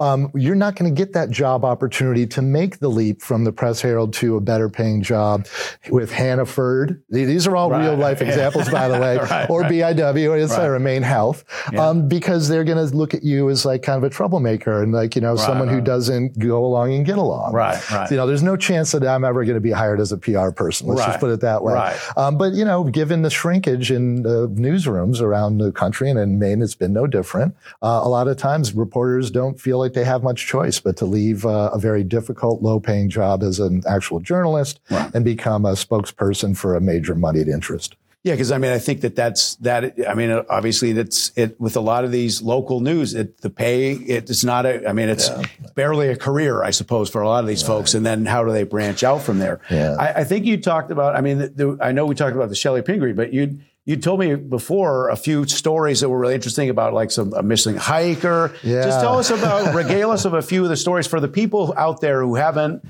um, 0.00 0.30
you're 0.34 0.54
not 0.54 0.74
going 0.74 0.92
to 0.92 0.98
get 0.98 1.12
that 1.12 1.28
job 1.28 1.66
opportunity 1.66 2.26
to 2.28 2.40
make 2.40 2.78
the 2.78 2.88
leap 2.88 3.20
from 3.20 3.44
the 3.44 3.52
Press 3.52 3.82
Herald 3.82 4.14
to 4.14 4.36
a 4.36 4.40
better 4.40 4.70
paying 4.70 5.02
job 5.02 5.46
with 5.90 6.10
Hannaford. 6.10 7.02
These 7.10 7.46
are 7.46 7.54
all 7.54 7.68
right. 7.68 7.84
real 7.84 7.96
life 7.96 8.22
examples, 8.28 8.70
by 8.70 8.88
the 8.88 8.98
way, 8.98 9.18
right, 9.30 9.50
or 9.50 9.60
right. 9.60 9.70
BIW, 9.70 10.30
or 10.30 10.38
it's 10.38 10.56
right. 10.56 10.64
Remain 10.64 11.02
Health, 11.02 11.44
yeah. 11.70 11.86
um, 11.86 12.08
because 12.08 12.48
they're 12.48 12.64
going 12.64 12.78
to 12.78 12.96
look 12.96 13.12
at 13.12 13.22
you 13.22 13.50
as 13.50 13.66
like 13.66 13.82
kind 13.82 13.98
of 13.98 14.04
a 14.04 14.08
troublemaker 14.10 14.82
and 14.82 14.92
like, 14.94 15.14
you 15.14 15.20
know, 15.20 15.36
someone 15.36 15.68
who 15.68 15.82
doesn't 15.82 16.38
go 16.38 16.64
along 16.64 16.94
and 16.94 17.04
get 17.04 17.18
along. 17.18 17.52
Right, 17.52 17.90
right. 17.90 18.10
You 18.10 18.16
know, 18.16 18.26
there's 18.26 18.42
no 18.42 18.56
chance 18.62 18.92
that 18.92 19.04
I'm 19.04 19.24
ever 19.24 19.44
going 19.44 19.56
to 19.56 19.60
be 19.60 19.70
hired 19.70 20.00
as 20.00 20.12
a 20.12 20.16
PR 20.16 20.50
person. 20.50 20.86
Let's 20.86 21.04
just 21.04 21.20
put 21.20 21.30
it 21.30 21.40
that 21.40 21.62
way. 21.62 21.74
Right. 21.74 21.98
Um, 22.16 22.38
but, 22.38 22.54
you 22.54 22.64
know, 22.64 22.84
given 22.84 23.22
the 23.22 23.30
shrinkage 23.30 23.90
in 23.90 24.22
the 24.22 24.48
newsrooms 24.48 25.20
around 25.20 25.58
the 25.58 25.72
country 25.72 26.08
and 26.08 26.18
in 26.18 26.38
Maine, 26.38 26.62
it's 26.62 26.74
been 26.74 26.92
no 26.92 27.06
different. 27.06 27.54
Uh, 27.82 28.00
a 28.02 28.08
lot 28.08 28.28
of 28.28 28.36
times 28.36 28.72
reporters 28.72 29.30
don't 29.30 29.60
feel 29.60 29.78
like 29.78 29.92
they 29.92 30.04
have 30.04 30.22
much 30.22 30.46
choice 30.46 30.80
but 30.80 30.96
to 30.96 31.04
leave 31.04 31.44
uh, 31.44 31.70
a 31.72 31.78
very 31.78 32.04
difficult, 32.04 32.62
low 32.62 32.80
paying 32.80 33.10
job 33.10 33.42
as 33.42 33.58
an 33.58 33.82
actual 33.88 34.20
journalist 34.20 34.80
right. 34.90 35.14
and 35.14 35.24
become 35.24 35.64
a 35.64 35.72
spokesperson 35.72 36.56
for 36.56 36.74
a 36.74 36.80
major 36.80 37.14
moneyed 37.14 37.48
interest. 37.48 37.96
Yeah, 38.24 38.34
because 38.34 38.52
I 38.52 38.58
mean, 38.58 38.70
I 38.70 38.78
think 38.78 39.00
that 39.00 39.16
that's 39.16 39.56
that. 39.56 39.94
I 40.08 40.14
mean, 40.14 40.30
obviously, 40.48 40.92
that's 40.92 41.32
it. 41.34 41.60
With 41.60 41.76
a 41.76 41.80
lot 41.80 42.04
of 42.04 42.12
these 42.12 42.40
local 42.40 42.78
news, 42.78 43.14
it, 43.14 43.40
the 43.40 43.50
pay 43.50 43.94
it's 43.94 44.44
not 44.44 44.64
a. 44.64 44.88
I 44.88 44.92
mean, 44.92 45.08
it's 45.08 45.28
yeah. 45.28 45.42
barely 45.74 46.06
a 46.08 46.16
career, 46.16 46.62
I 46.62 46.70
suppose, 46.70 47.10
for 47.10 47.20
a 47.20 47.28
lot 47.28 47.42
of 47.42 47.48
these 47.48 47.64
right. 47.64 47.68
folks. 47.68 47.94
And 47.94 48.06
then 48.06 48.24
how 48.24 48.44
do 48.44 48.52
they 48.52 48.62
branch 48.62 49.02
out 49.02 49.22
from 49.22 49.40
there? 49.40 49.60
Yeah. 49.68 49.96
I, 49.98 50.20
I 50.20 50.24
think 50.24 50.46
you 50.46 50.56
talked 50.56 50.92
about. 50.92 51.16
I 51.16 51.20
mean, 51.20 51.38
the, 51.38 51.48
the, 51.48 51.78
I 51.80 51.90
know 51.90 52.06
we 52.06 52.14
talked 52.14 52.36
about 52.36 52.48
the 52.48 52.54
Chellie 52.54 52.84
Pingree, 52.84 53.12
but 53.12 53.32
you 53.32 53.58
you 53.84 53.96
told 53.96 54.20
me 54.20 54.36
before 54.36 55.08
a 55.08 55.16
few 55.16 55.44
stories 55.48 56.00
that 56.00 56.08
were 56.08 56.18
really 56.18 56.36
interesting 56.36 56.70
about 56.70 56.94
like 56.94 57.10
some 57.10 57.32
a 57.32 57.42
missing 57.42 57.76
hiker. 57.76 58.54
Yeah. 58.62 58.84
Just 58.84 59.00
tell 59.00 59.18
us 59.18 59.30
about 59.30 59.74
regale 59.74 60.12
us 60.12 60.24
of 60.24 60.34
a 60.34 60.42
few 60.42 60.62
of 60.62 60.68
the 60.68 60.76
stories 60.76 61.08
for 61.08 61.18
the 61.18 61.26
people 61.26 61.74
out 61.76 62.00
there 62.00 62.22
who 62.22 62.36
haven't 62.36 62.84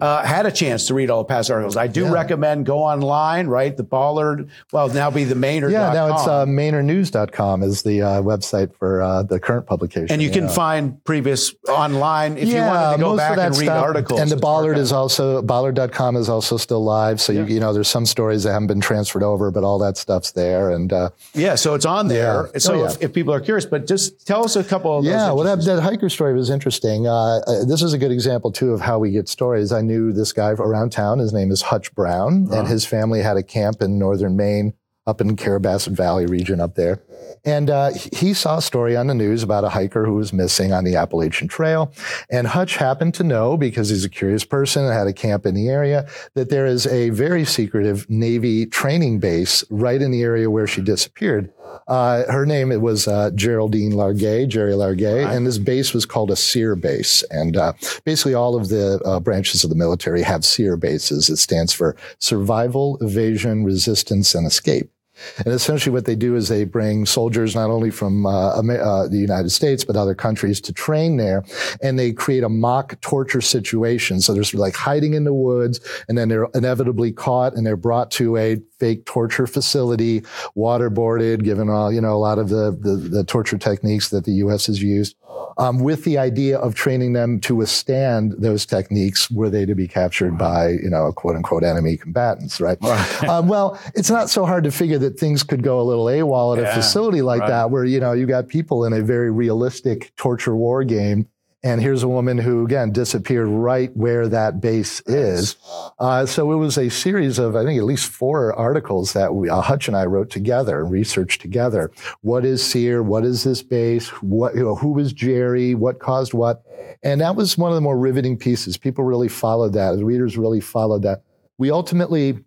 uh, 0.00 0.24
had 0.24 0.46
a 0.46 0.52
chance 0.52 0.86
to 0.86 0.94
read 0.94 1.10
all 1.10 1.22
the 1.22 1.28
past 1.28 1.50
articles. 1.50 1.76
I 1.76 1.86
do 1.86 2.04
yeah. 2.04 2.12
recommend 2.12 2.66
go 2.66 2.78
online, 2.78 3.46
right? 3.46 3.76
The 3.76 3.82
Bollard, 3.82 4.48
well, 4.72 4.88
now 4.88 5.10
be 5.10 5.24
the 5.24 5.34
Mainer. 5.34 5.70
Yeah, 5.70 5.92
now 5.92 6.14
it's 6.14 6.26
uh, 6.26 6.46
MainerNews.com 6.46 7.62
is 7.62 7.82
the 7.82 8.02
uh, 8.02 8.22
website 8.22 8.74
for 8.74 9.02
uh, 9.02 9.22
the 9.22 9.38
current 9.38 9.66
publication. 9.66 10.12
And 10.12 10.22
you 10.22 10.30
can 10.30 10.48
find 10.48 11.02
previous 11.04 11.54
online 11.68 12.38
if 12.38 12.48
yeah, 12.48 12.54
you 12.54 12.60
wanted 12.62 12.96
to 12.96 13.02
go 13.02 13.16
back 13.16 13.38
and 13.38 13.56
read 13.56 13.66
stuff, 13.66 13.84
articles. 13.84 14.20
And 14.20 14.30
the 14.30 14.36
Bollard 14.36 14.78
is 14.78 14.92
also, 14.92 15.42
Bollard.com 15.42 16.16
is 16.16 16.28
also 16.28 16.56
still 16.56 16.82
live. 16.82 17.20
So, 17.20 17.32
you, 17.32 17.44
you 17.44 17.60
know, 17.60 17.72
there's 17.72 17.88
some 17.88 18.06
stories 18.06 18.44
that 18.44 18.52
haven't 18.52 18.68
been 18.68 18.80
transferred 18.80 19.22
over, 19.22 19.50
but 19.50 19.64
all 19.64 19.78
that 19.80 19.96
stuff's 19.96 20.32
there. 20.32 20.70
And 20.70 20.92
uh, 20.92 21.10
yeah, 21.34 21.54
so 21.54 21.74
it's 21.74 21.86
on 21.86 22.08
there. 22.08 22.50
So 22.58 22.82
oh, 22.82 22.84
if, 22.86 23.02
if, 23.02 23.12
people 23.12 23.34
are 23.34 23.40
curious, 23.40 23.66
but 23.66 23.86
just 23.86 24.26
tell 24.26 24.44
us 24.44 24.56
a 24.56 24.64
couple 24.64 24.98
of 24.98 25.04
Yeah, 25.04 25.32
well, 25.32 25.44
that, 25.44 25.64
that, 25.64 25.82
hiker 25.82 26.08
story 26.08 26.34
was 26.34 26.48
interesting. 26.48 27.06
Uh, 27.06 27.40
this 27.66 27.82
is 27.82 27.92
a 27.92 27.98
good 27.98 28.10
example, 28.10 28.50
too, 28.50 28.72
of 28.72 28.80
how 28.80 28.98
we 28.98 29.10
get 29.10 29.28
stories. 29.28 29.72
I 29.72 29.80
knew 29.82 29.91
this 29.98 30.32
guy 30.32 30.50
around 30.50 30.92
town. 30.92 31.18
His 31.18 31.32
name 31.32 31.50
is 31.50 31.62
Hutch 31.62 31.94
Brown, 31.94 32.46
uh-huh. 32.46 32.60
and 32.60 32.68
his 32.68 32.86
family 32.86 33.20
had 33.20 33.36
a 33.36 33.42
camp 33.42 33.82
in 33.82 33.98
northern 33.98 34.36
Maine, 34.36 34.74
up 35.04 35.20
in 35.20 35.36
Carrabassett 35.36 35.94
Valley 35.94 36.26
region 36.26 36.60
up 36.60 36.76
there. 36.76 37.02
And 37.44 37.70
uh, 37.70 37.90
he 38.12 38.34
saw 38.34 38.58
a 38.58 38.62
story 38.62 38.96
on 38.96 39.08
the 39.08 39.14
news 39.14 39.42
about 39.42 39.64
a 39.64 39.68
hiker 39.68 40.06
who 40.06 40.14
was 40.14 40.32
missing 40.32 40.72
on 40.72 40.84
the 40.84 40.94
Appalachian 40.94 41.48
Trail. 41.48 41.92
And 42.30 42.46
Hutch 42.46 42.76
happened 42.76 43.14
to 43.14 43.24
know, 43.24 43.56
because 43.56 43.88
he's 43.88 44.04
a 44.04 44.08
curious 44.08 44.44
person 44.44 44.84
and 44.84 44.94
had 44.94 45.08
a 45.08 45.12
camp 45.12 45.44
in 45.44 45.56
the 45.56 45.68
area, 45.68 46.08
that 46.34 46.50
there 46.50 46.66
is 46.66 46.86
a 46.86 47.10
very 47.10 47.44
secretive 47.44 48.08
Navy 48.08 48.64
training 48.64 49.18
base 49.18 49.64
right 49.70 50.00
in 50.00 50.12
the 50.12 50.22
area 50.22 50.48
where 50.48 50.68
she 50.68 50.80
disappeared. 50.80 51.52
Uh, 51.88 52.30
her 52.30 52.46
name 52.46 52.72
it 52.72 52.80
was 52.80 53.08
uh, 53.08 53.30
Geraldine 53.34 53.92
Largay, 53.92 54.48
Gerry 54.48 54.72
Largay, 54.72 55.24
right. 55.24 55.34
and 55.34 55.46
this 55.46 55.58
base 55.58 55.92
was 55.92 56.06
called 56.06 56.30
a 56.30 56.36
SERE 56.36 56.76
base. 56.76 57.22
And 57.30 57.56
uh, 57.56 57.72
basically, 58.04 58.34
all 58.34 58.56
of 58.56 58.68
the 58.68 59.00
uh, 59.04 59.20
branches 59.20 59.64
of 59.64 59.70
the 59.70 59.76
military 59.76 60.22
have 60.22 60.44
SERE 60.44 60.76
bases. 60.76 61.28
It 61.28 61.36
stands 61.36 61.72
for 61.72 61.96
Survival, 62.18 62.98
Evasion, 63.00 63.64
Resistance, 63.64 64.34
and 64.34 64.46
Escape. 64.46 64.90
And 65.38 65.48
essentially, 65.48 65.92
what 65.92 66.04
they 66.04 66.14
do 66.14 66.34
is 66.36 66.48
they 66.48 66.64
bring 66.64 67.06
soldiers 67.06 67.54
not 67.54 67.70
only 67.70 67.90
from 67.90 68.26
uh, 68.26 68.60
uh, 68.60 69.08
the 69.08 69.18
United 69.18 69.50
States 69.50 69.84
but 69.84 69.96
other 69.96 70.14
countries 70.14 70.60
to 70.62 70.72
train 70.72 71.16
there, 71.16 71.44
and 71.82 71.98
they 71.98 72.12
create 72.12 72.42
a 72.42 72.48
mock 72.48 73.00
torture 73.00 73.40
situation. 73.40 74.20
So 74.20 74.32
they're 74.32 74.42
sort 74.42 74.54
of 74.54 74.60
like 74.60 74.74
hiding 74.74 75.14
in 75.14 75.24
the 75.24 75.34
woods, 75.34 75.80
and 76.08 76.16
then 76.16 76.28
they're 76.28 76.48
inevitably 76.54 77.12
caught, 77.12 77.54
and 77.54 77.66
they're 77.66 77.76
brought 77.76 78.10
to 78.12 78.36
a 78.36 78.56
fake 78.82 79.04
torture 79.04 79.46
facility, 79.46 80.22
waterboarded, 80.56 81.44
given 81.44 81.68
all 81.68 81.92
you 81.92 82.00
know 82.00 82.14
a 82.14 82.22
lot 82.28 82.38
of 82.38 82.48
the 82.48 82.76
the, 82.80 82.96
the 82.96 83.24
torture 83.24 83.58
techniques 83.58 84.08
that 84.10 84.24
the 84.24 84.32
U.S. 84.44 84.66
has 84.66 84.82
used 84.82 85.14
um, 85.58 85.80
with 85.80 86.04
the 86.04 86.18
idea 86.18 86.58
of 86.58 86.74
training 86.74 87.12
them 87.12 87.40
to 87.40 87.54
withstand 87.54 88.34
those 88.38 88.66
techniques 88.66 89.30
were 89.30 89.50
they 89.50 89.66
to 89.66 89.74
be 89.74 89.88
captured 89.88 90.38
by, 90.38 90.70
you 90.70 90.90
know, 90.90 91.12
quote 91.12 91.36
unquote 91.36 91.64
enemy 91.64 91.96
combatants, 91.96 92.60
right? 92.60 92.78
right. 92.82 93.08
Um, 93.32 93.48
well, 93.48 93.80
it's 93.94 94.10
not 94.10 94.30
so 94.30 94.44
hard 94.44 94.64
to 94.64 94.70
figure 94.70 94.98
that 94.98 95.18
things 95.18 95.42
could 95.42 95.62
go 95.62 95.80
a 95.80 95.82
little 95.82 96.06
AWOL 96.06 96.56
at 96.56 96.62
yeah, 96.62 96.70
a 96.70 96.74
facility 96.74 97.22
like 97.22 97.40
right. 97.40 97.48
that 97.48 97.70
where, 97.70 97.84
you 97.84 98.00
know, 98.00 98.12
you 98.12 98.26
got 98.26 98.48
people 98.48 98.84
in 98.84 98.92
a 98.92 99.00
very 99.00 99.30
realistic 99.30 100.14
torture 100.16 100.56
war 100.56 100.84
game 100.84 101.28
and 101.64 101.80
here's 101.80 102.02
a 102.02 102.08
woman 102.08 102.38
who, 102.38 102.64
again, 102.64 102.90
disappeared 102.90 103.46
right 103.46 103.94
where 103.96 104.28
that 104.28 104.60
base 104.60 105.00
is. 105.06 105.56
Uh, 105.98 106.26
so 106.26 106.50
it 106.50 106.56
was 106.56 106.76
a 106.76 106.88
series 106.88 107.38
of, 107.38 107.54
I 107.54 107.64
think, 107.64 107.78
at 107.78 107.84
least 107.84 108.10
four 108.10 108.52
articles 108.54 109.12
that 109.12 109.34
we, 109.34 109.48
uh, 109.48 109.60
Hutch 109.60 109.86
and 109.86 109.96
I 109.96 110.06
wrote 110.06 110.28
together 110.28 110.80
and 110.80 110.90
researched 110.90 111.40
together. 111.40 111.90
What 112.22 112.44
is 112.44 112.64
SERE? 112.64 113.02
What 113.02 113.24
is 113.24 113.44
this 113.44 113.62
base? 113.62 114.08
What, 114.22 114.56
you 114.56 114.64
know, 114.64 114.74
who 114.74 114.92
was 114.92 115.12
Gerry? 115.12 115.74
What 115.74 116.00
caused 116.00 116.34
what? 116.34 116.62
And 117.04 117.20
that 117.20 117.36
was 117.36 117.56
one 117.56 117.70
of 117.70 117.76
the 117.76 117.80
more 117.80 117.98
riveting 117.98 118.36
pieces. 118.36 118.76
People 118.76 119.04
really 119.04 119.28
followed 119.28 119.72
that. 119.74 119.96
The 119.96 120.04
readers 120.04 120.36
really 120.36 120.60
followed 120.60 121.02
that. 121.02 121.22
We 121.58 121.70
ultimately 121.70 122.44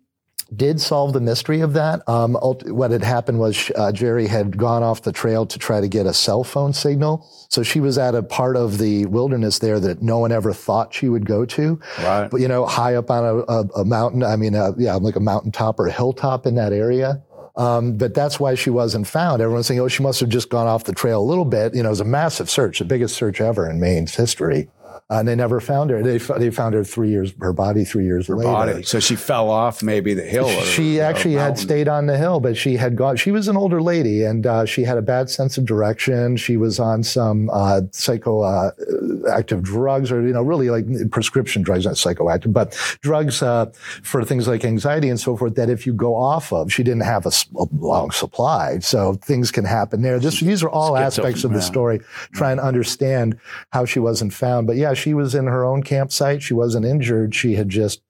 did 0.54 0.80
solve 0.80 1.12
the 1.12 1.20
mystery 1.20 1.60
of 1.60 1.72
that. 1.72 2.08
Um, 2.08 2.34
what 2.34 2.90
had 2.90 3.02
happened 3.02 3.40
was 3.40 3.70
uh, 3.74 3.90
Gerry 3.90 4.26
had 4.26 4.56
gone 4.56 4.82
off 4.82 5.02
the 5.02 5.12
trail 5.12 5.44
to 5.46 5.58
try 5.58 5.80
to 5.80 5.88
get 5.88 6.06
a 6.06 6.14
cell 6.14 6.44
phone 6.44 6.72
signal. 6.72 7.26
So 7.48 7.62
she 7.62 7.80
was 7.80 7.98
at 7.98 8.14
a 8.14 8.22
part 8.22 8.56
of 8.56 8.78
the 8.78 9.06
wilderness 9.06 9.58
there 9.58 9.80
that 9.80 10.02
no 10.02 10.18
one 10.18 10.32
ever 10.32 10.52
thought 10.52 10.94
she 10.94 11.08
would 11.08 11.26
go 11.26 11.44
to. 11.46 11.80
Right. 11.98 12.28
But, 12.28 12.40
you 12.40 12.48
know, 12.48 12.64
high 12.66 12.94
up 12.94 13.10
on 13.10 13.24
a, 13.24 13.36
a, 13.52 13.80
a 13.80 13.84
mountain, 13.84 14.22
I 14.22 14.36
mean, 14.36 14.54
uh, 14.54 14.72
yeah, 14.78 14.94
like 14.94 15.16
a 15.16 15.20
mountaintop 15.20 15.80
or 15.80 15.88
a 15.88 15.92
hilltop 15.92 16.46
in 16.46 16.54
that 16.54 16.72
area. 16.72 17.22
Um, 17.56 17.96
but 17.96 18.12
that's 18.12 18.38
why 18.38 18.54
she 18.54 18.68
wasn't 18.68 19.06
found. 19.06 19.40
Everyone's 19.40 19.66
saying, 19.66 19.80
oh, 19.80 19.88
she 19.88 20.02
must 20.02 20.20
have 20.20 20.28
just 20.28 20.50
gone 20.50 20.66
off 20.66 20.84
the 20.84 20.92
trail 20.92 21.22
a 21.22 21.24
little 21.24 21.46
bit. 21.46 21.74
You 21.74 21.82
know, 21.82 21.88
it 21.88 21.90
was 21.90 22.00
a 22.00 22.04
massive 22.04 22.50
search, 22.50 22.80
the 22.80 22.84
biggest 22.84 23.16
search 23.16 23.40
ever 23.40 23.68
in 23.68 23.80
Maine's 23.80 24.14
history. 24.14 24.68
Uh, 25.08 25.20
and 25.20 25.28
they 25.28 25.36
never 25.36 25.60
found 25.60 25.88
her. 25.88 26.02
They, 26.02 26.18
they 26.18 26.50
found 26.50 26.74
her 26.74 26.82
three 26.82 27.10
years, 27.10 27.32
her 27.40 27.52
body 27.52 27.84
three 27.84 28.04
years 28.04 28.26
her 28.26 28.34
later. 28.34 28.50
Body. 28.50 28.82
So 28.82 28.98
she 28.98 29.14
fell 29.14 29.48
off 29.50 29.80
maybe 29.80 30.14
the 30.14 30.24
hill. 30.24 30.46
Or, 30.46 30.62
she 30.62 31.00
actually 31.00 31.34
had 31.34 31.56
stayed 31.56 31.86
on 31.86 32.06
the 32.06 32.18
hill, 32.18 32.40
but 32.40 32.56
she 32.56 32.76
had 32.76 32.96
gone, 32.96 33.16
she 33.16 33.30
was 33.30 33.46
an 33.46 33.56
older 33.56 33.80
lady 33.80 34.24
and 34.24 34.44
uh, 34.44 34.64
she 34.64 34.82
had 34.82 34.98
a 34.98 35.02
bad 35.02 35.30
sense 35.30 35.58
of 35.58 35.64
direction. 35.64 36.36
She 36.36 36.56
was 36.56 36.80
on 36.80 37.04
some 37.04 37.48
uh, 37.50 37.82
psychoactive 37.92 39.62
drugs 39.62 40.10
or, 40.10 40.22
you 40.26 40.32
know, 40.32 40.42
really 40.42 40.70
like 40.70 40.86
prescription 41.12 41.62
drugs, 41.62 41.84
not 41.84 41.94
psychoactive, 41.94 42.52
but 42.52 42.72
drugs 43.00 43.42
uh, 43.42 43.66
for 44.02 44.24
things 44.24 44.48
like 44.48 44.64
anxiety 44.64 45.08
and 45.08 45.20
so 45.20 45.36
forth 45.36 45.54
that 45.54 45.70
if 45.70 45.86
you 45.86 45.92
go 45.92 46.16
off 46.16 46.52
of, 46.52 46.72
she 46.72 46.82
didn't 46.82 47.04
have 47.04 47.26
a, 47.26 47.32
a 47.56 47.66
long 47.78 48.10
supply. 48.10 48.80
So 48.80 49.14
things 49.14 49.52
can 49.52 49.66
happen 49.66 50.02
there. 50.02 50.18
This, 50.18 50.40
these 50.40 50.64
are 50.64 50.68
all 50.68 50.96
aspects 50.96 51.44
of 51.44 51.52
the 51.52 51.62
story, 51.62 52.00
trying 52.32 52.56
to 52.56 52.64
understand 52.64 53.38
how 53.70 53.84
she 53.84 54.00
wasn't 54.00 54.34
found. 54.34 54.66
But 54.66 54.74
yeah, 54.74 54.94
she 54.96 55.14
was 55.14 55.34
in 55.34 55.46
her 55.46 55.64
own 55.64 55.82
campsite. 55.82 56.42
She 56.42 56.54
wasn't 56.54 56.86
injured. 56.86 57.34
She 57.34 57.54
had 57.54 57.68
just 57.68 58.02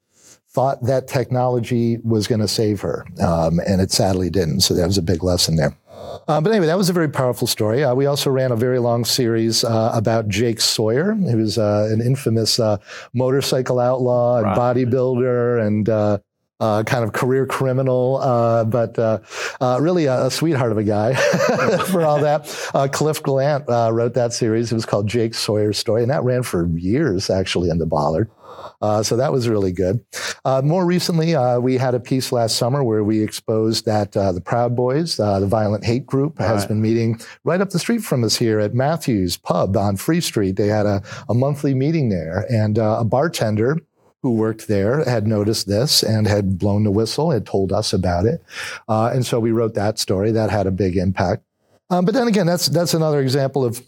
thought 0.49 0.83
that 0.85 1.07
technology 1.07 1.99
was 1.99 2.27
going 2.27 2.41
to 2.41 2.49
save 2.49 2.81
her, 2.81 3.07
um, 3.21 3.61
and 3.67 3.81
it 3.81 3.93
sadly 3.93 4.31
didn't. 4.31 4.61
So 4.61 4.75
that 4.75 4.87
was 4.87 4.97
a 4.97 5.03
big 5.03 5.23
lesson 5.23 5.57
there. 5.57 5.77
Uh, 6.29 6.41
but 6.41 6.51
anyway, 6.51 6.67
that 6.67 6.79
was 6.79 6.89
a 6.89 6.93
very 6.93 7.09
powerful 7.09 7.47
story. 7.47 7.85
Uh, 7.85 7.95
we 7.95 8.07
also 8.07 8.31
ran 8.31 8.51
a 8.51 8.57
very 8.57 8.79
long 8.79 9.05
series 9.05 9.65
uh, 9.65 9.91
about 9.95 10.29
Jake 10.29 10.61
Sawyer, 10.61 11.15
who 11.15 11.37
was 11.37 11.59
uh, 11.59 11.89
an 11.91 12.01
infamous 12.01 12.59
uh, 12.59 12.79
motorcycle 13.13 13.79
outlaw 13.79 14.39
and 14.39 14.47
right. 14.47 14.59
bodybuilder 14.59 15.65
and 15.65 15.89
uh, 16.61 16.83
kind 16.85 17.05
of 17.05 17.13
career 17.13 17.47
criminal, 17.47 18.17
uh, 18.17 18.65
but 18.65 18.99
uh, 18.99 19.19
uh 19.61 19.79
really 19.81 20.07
a, 20.07 20.27
a, 20.27 20.31
sweetheart 20.31 20.73
of 20.73 20.79
a 20.79 20.85
guy 20.85 21.15
for 21.91 22.03
all 22.03 22.21
that. 22.21 22.71
Uh, 22.75 22.89
Cliff 22.91 23.23
Gallant 23.23 23.69
uh, 23.69 23.91
wrote 23.93 24.15
that 24.15 24.33
series. 24.33 24.73
It 24.73 24.75
was 24.75 24.87
called 24.87 25.07
Jake 25.07 25.35
Sawyer's 25.35 25.79
Story, 25.79 26.03
and 26.03 26.11
that 26.11 26.25
ran 26.25 26.43
for 26.43 26.67
years 26.69 27.29
actually 27.29 27.69
in 27.69 27.79
the 27.79 27.87
Bollard. 27.87 28.31
so 29.03 29.17
that 29.17 29.33
was 29.33 29.49
really 29.49 29.73
good. 29.73 30.03
more 30.65 30.87
recently, 30.87 31.37
we 31.61 31.77
had 31.77 31.95
a 31.95 32.01
piece 32.01 32.33
last 32.33 32.57
summer 32.57 32.83
where 32.83 33.05
we 33.05 33.23
exposed 33.23 33.85
that 33.85 34.13
the 34.13 34.43
Proud 34.43 34.75
Boys, 34.75 35.17
the 35.17 35.47
violent 35.47 35.85
hate 35.85 36.07
group, 36.07 36.39
has 36.39 36.63
right. 36.63 36.69
been 36.69 36.81
meeting 36.81 37.21
right 37.45 37.61
up 37.61 37.71
the 37.71 37.79
street 37.79 38.03
from 38.03 38.25
us 38.25 38.37
here 38.37 38.61
at 38.61 38.73
Matthews 38.75 39.37
Pub 39.37 39.77
on 39.77 39.97
Free 39.97 40.23
Street. 40.23 40.57
They 40.57 40.69
had 40.69 40.87
a, 40.87 41.03
a 41.29 41.35
monthly 41.35 41.75
meeting 41.75 42.09
there, 42.09 42.47
and 42.51 42.79
a 42.79 43.05
bartender 43.05 43.77
who 44.27 44.33
worked 44.33 44.67
there 44.67 45.05
had 45.05 45.25
noticed 45.25 45.69
this 45.69 46.03
and 46.03 46.27
had 46.27 46.59
blown 46.59 46.83
the 46.83 46.91
whistle, 46.91 47.31
had 47.31 47.47
told 47.47 47.73
us 47.73 47.93
about 47.93 48.27
it. 48.27 48.43
Uh, 48.89 49.09
and 49.15 49.25
so 49.25 49.39
we 49.39 49.53
wrote 49.53 49.75
that 49.75 50.01
story. 50.01 50.33
That 50.33 50.51
had 50.51 50.67
a 50.67 50.73
big 50.73 50.97
impact. 50.97 51.45
Um, 51.91 52.05
but 52.05 52.13
then 52.13 52.27
again, 52.27 52.45
that's 52.45 52.67
that's 52.67 52.93
another 52.93 53.21
example 53.21 53.65
of 53.65 53.81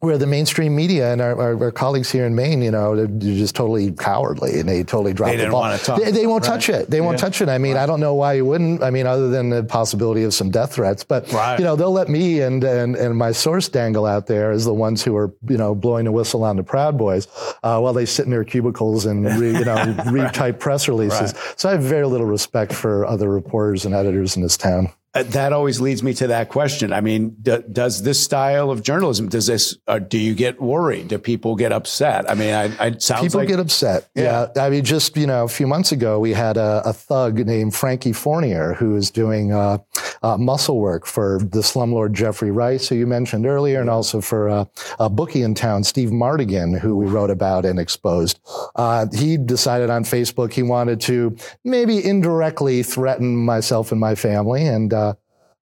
where 0.00 0.16
the 0.16 0.26
mainstream 0.26 0.74
media 0.74 1.12
and 1.12 1.20
our, 1.20 1.38
our, 1.38 1.64
our, 1.64 1.70
colleagues 1.70 2.10
here 2.10 2.24
in 2.24 2.34
Maine, 2.34 2.62
you 2.62 2.70
know, 2.70 2.96
they're 2.96 3.06
just 3.06 3.54
totally 3.54 3.92
cowardly 3.92 4.58
and 4.58 4.66
they 4.66 4.82
totally 4.82 5.12
drop 5.12 5.30
they 5.30 5.36
the 5.36 5.50
ball. 5.50 5.76
They, 5.98 6.10
they, 6.10 6.26
won't 6.26 6.42
right. 6.46 6.54
touch 6.54 6.70
it. 6.70 6.90
They 6.90 7.02
won't 7.02 7.18
yeah. 7.18 7.24
touch 7.24 7.42
it. 7.42 7.50
I 7.50 7.58
mean, 7.58 7.74
right. 7.74 7.82
I 7.82 7.86
don't 7.86 8.00
know 8.00 8.14
why 8.14 8.32
you 8.32 8.46
wouldn't. 8.46 8.82
I 8.82 8.88
mean, 8.88 9.06
other 9.06 9.28
than 9.28 9.50
the 9.50 9.62
possibility 9.62 10.22
of 10.22 10.32
some 10.32 10.50
death 10.50 10.72
threats, 10.72 11.04
but 11.04 11.30
right. 11.32 11.58
you 11.58 11.64
know, 11.66 11.76
they'll 11.76 11.92
let 11.92 12.08
me 12.08 12.40
and, 12.40 12.64
and 12.64 12.96
and 12.96 13.16
my 13.16 13.32
source 13.32 13.68
dangle 13.68 14.06
out 14.06 14.26
there 14.26 14.50
as 14.52 14.64
the 14.64 14.72
ones 14.72 15.04
who 15.04 15.14
are 15.16 15.34
you 15.46 15.58
know 15.58 15.74
blowing 15.74 16.06
the 16.06 16.12
whistle 16.12 16.44
on 16.44 16.56
the 16.56 16.62
Proud 16.62 16.96
Boys 16.96 17.28
uh, 17.62 17.78
while 17.78 17.92
they 17.92 18.06
sit 18.06 18.24
in 18.24 18.30
their 18.30 18.44
cubicles 18.44 19.04
and 19.04 19.26
re, 19.38 19.52
you 19.52 19.64
know 19.66 19.96
read 20.10 20.32
type 20.32 20.58
press 20.58 20.88
releases. 20.88 21.34
So 21.56 21.68
I 21.68 21.72
have 21.72 21.82
very 21.82 22.06
little 22.06 22.26
respect 22.26 22.72
for 22.72 23.04
other 23.04 23.28
reporters 23.28 23.84
and 23.84 23.94
editors 23.94 24.34
in 24.34 24.42
this 24.42 24.56
town. 24.56 24.90
Uh, 25.12 25.24
that 25.24 25.52
always 25.52 25.80
leads 25.80 26.04
me 26.04 26.14
to 26.14 26.28
that 26.28 26.48
question. 26.48 26.92
I 26.92 27.00
mean, 27.00 27.36
d- 27.42 27.58
does 27.72 28.02
this 28.02 28.22
style 28.22 28.70
of 28.70 28.84
journalism, 28.84 29.28
does 29.28 29.48
this, 29.48 29.76
uh, 29.88 29.98
do 29.98 30.16
you 30.16 30.36
get 30.36 30.60
worried? 30.60 31.08
Do 31.08 31.18
people 31.18 31.56
get 31.56 31.72
upset? 31.72 32.30
I 32.30 32.34
mean, 32.34 32.54
I, 32.54 32.70
I 32.78 32.96
sounds 32.98 33.22
people 33.22 33.40
like, 33.40 33.48
get 33.48 33.58
upset. 33.58 34.08
Yeah. 34.14 34.46
yeah. 34.54 34.62
I 34.62 34.70
mean, 34.70 34.84
just, 34.84 35.16
you 35.16 35.26
know, 35.26 35.42
a 35.42 35.48
few 35.48 35.66
months 35.66 35.90
ago, 35.90 36.20
we 36.20 36.32
had 36.32 36.56
a, 36.56 36.82
a 36.84 36.92
thug 36.92 37.44
named 37.44 37.74
Frankie 37.74 38.12
Fournier 38.12 38.74
who 38.74 38.94
is 38.94 39.10
doing 39.10 39.52
uh, 39.52 39.78
uh, 40.22 40.36
muscle 40.36 40.78
work 40.78 41.06
for 41.06 41.40
the 41.40 41.60
slumlord 41.60 42.12
Jeffrey 42.12 42.52
Rice, 42.52 42.88
who 42.88 42.94
you 42.94 43.06
mentioned 43.08 43.46
earlier, 43.46 43.80
and 43.80 43.90
also 43.90 44.20
for 44.20 44.48
uh, 44.48 44.64
a 45.00 45.10
bookie 45.10 45.42
in 45.42 45.54
town, 45.54 45.82
Steve 45.82 46.10
Mardigan, 46.10 46.78
who 46.78 46.94
we 46.96 47.06
wrote 47.06 47.30
about 47.30 47.64
and 47.64 47.80
exposed. 47.80 48.38
Uh, 48.76 49.06
he 49.12 49.36
decided 49.36 49.90
on 49.90 50.04
Facebook 50.04 50.52
he 50.52 50.62
wanted 50.62 51.00
to 51.00 51.34
maybe 51.64 52.04
indirectly 52.04 52.84
threaten 52.84 53.34
myself 53.34 53.90
and 53.90 54.00
my 54.00 54.14
family. 54.14 54.64
And 54.64 54.94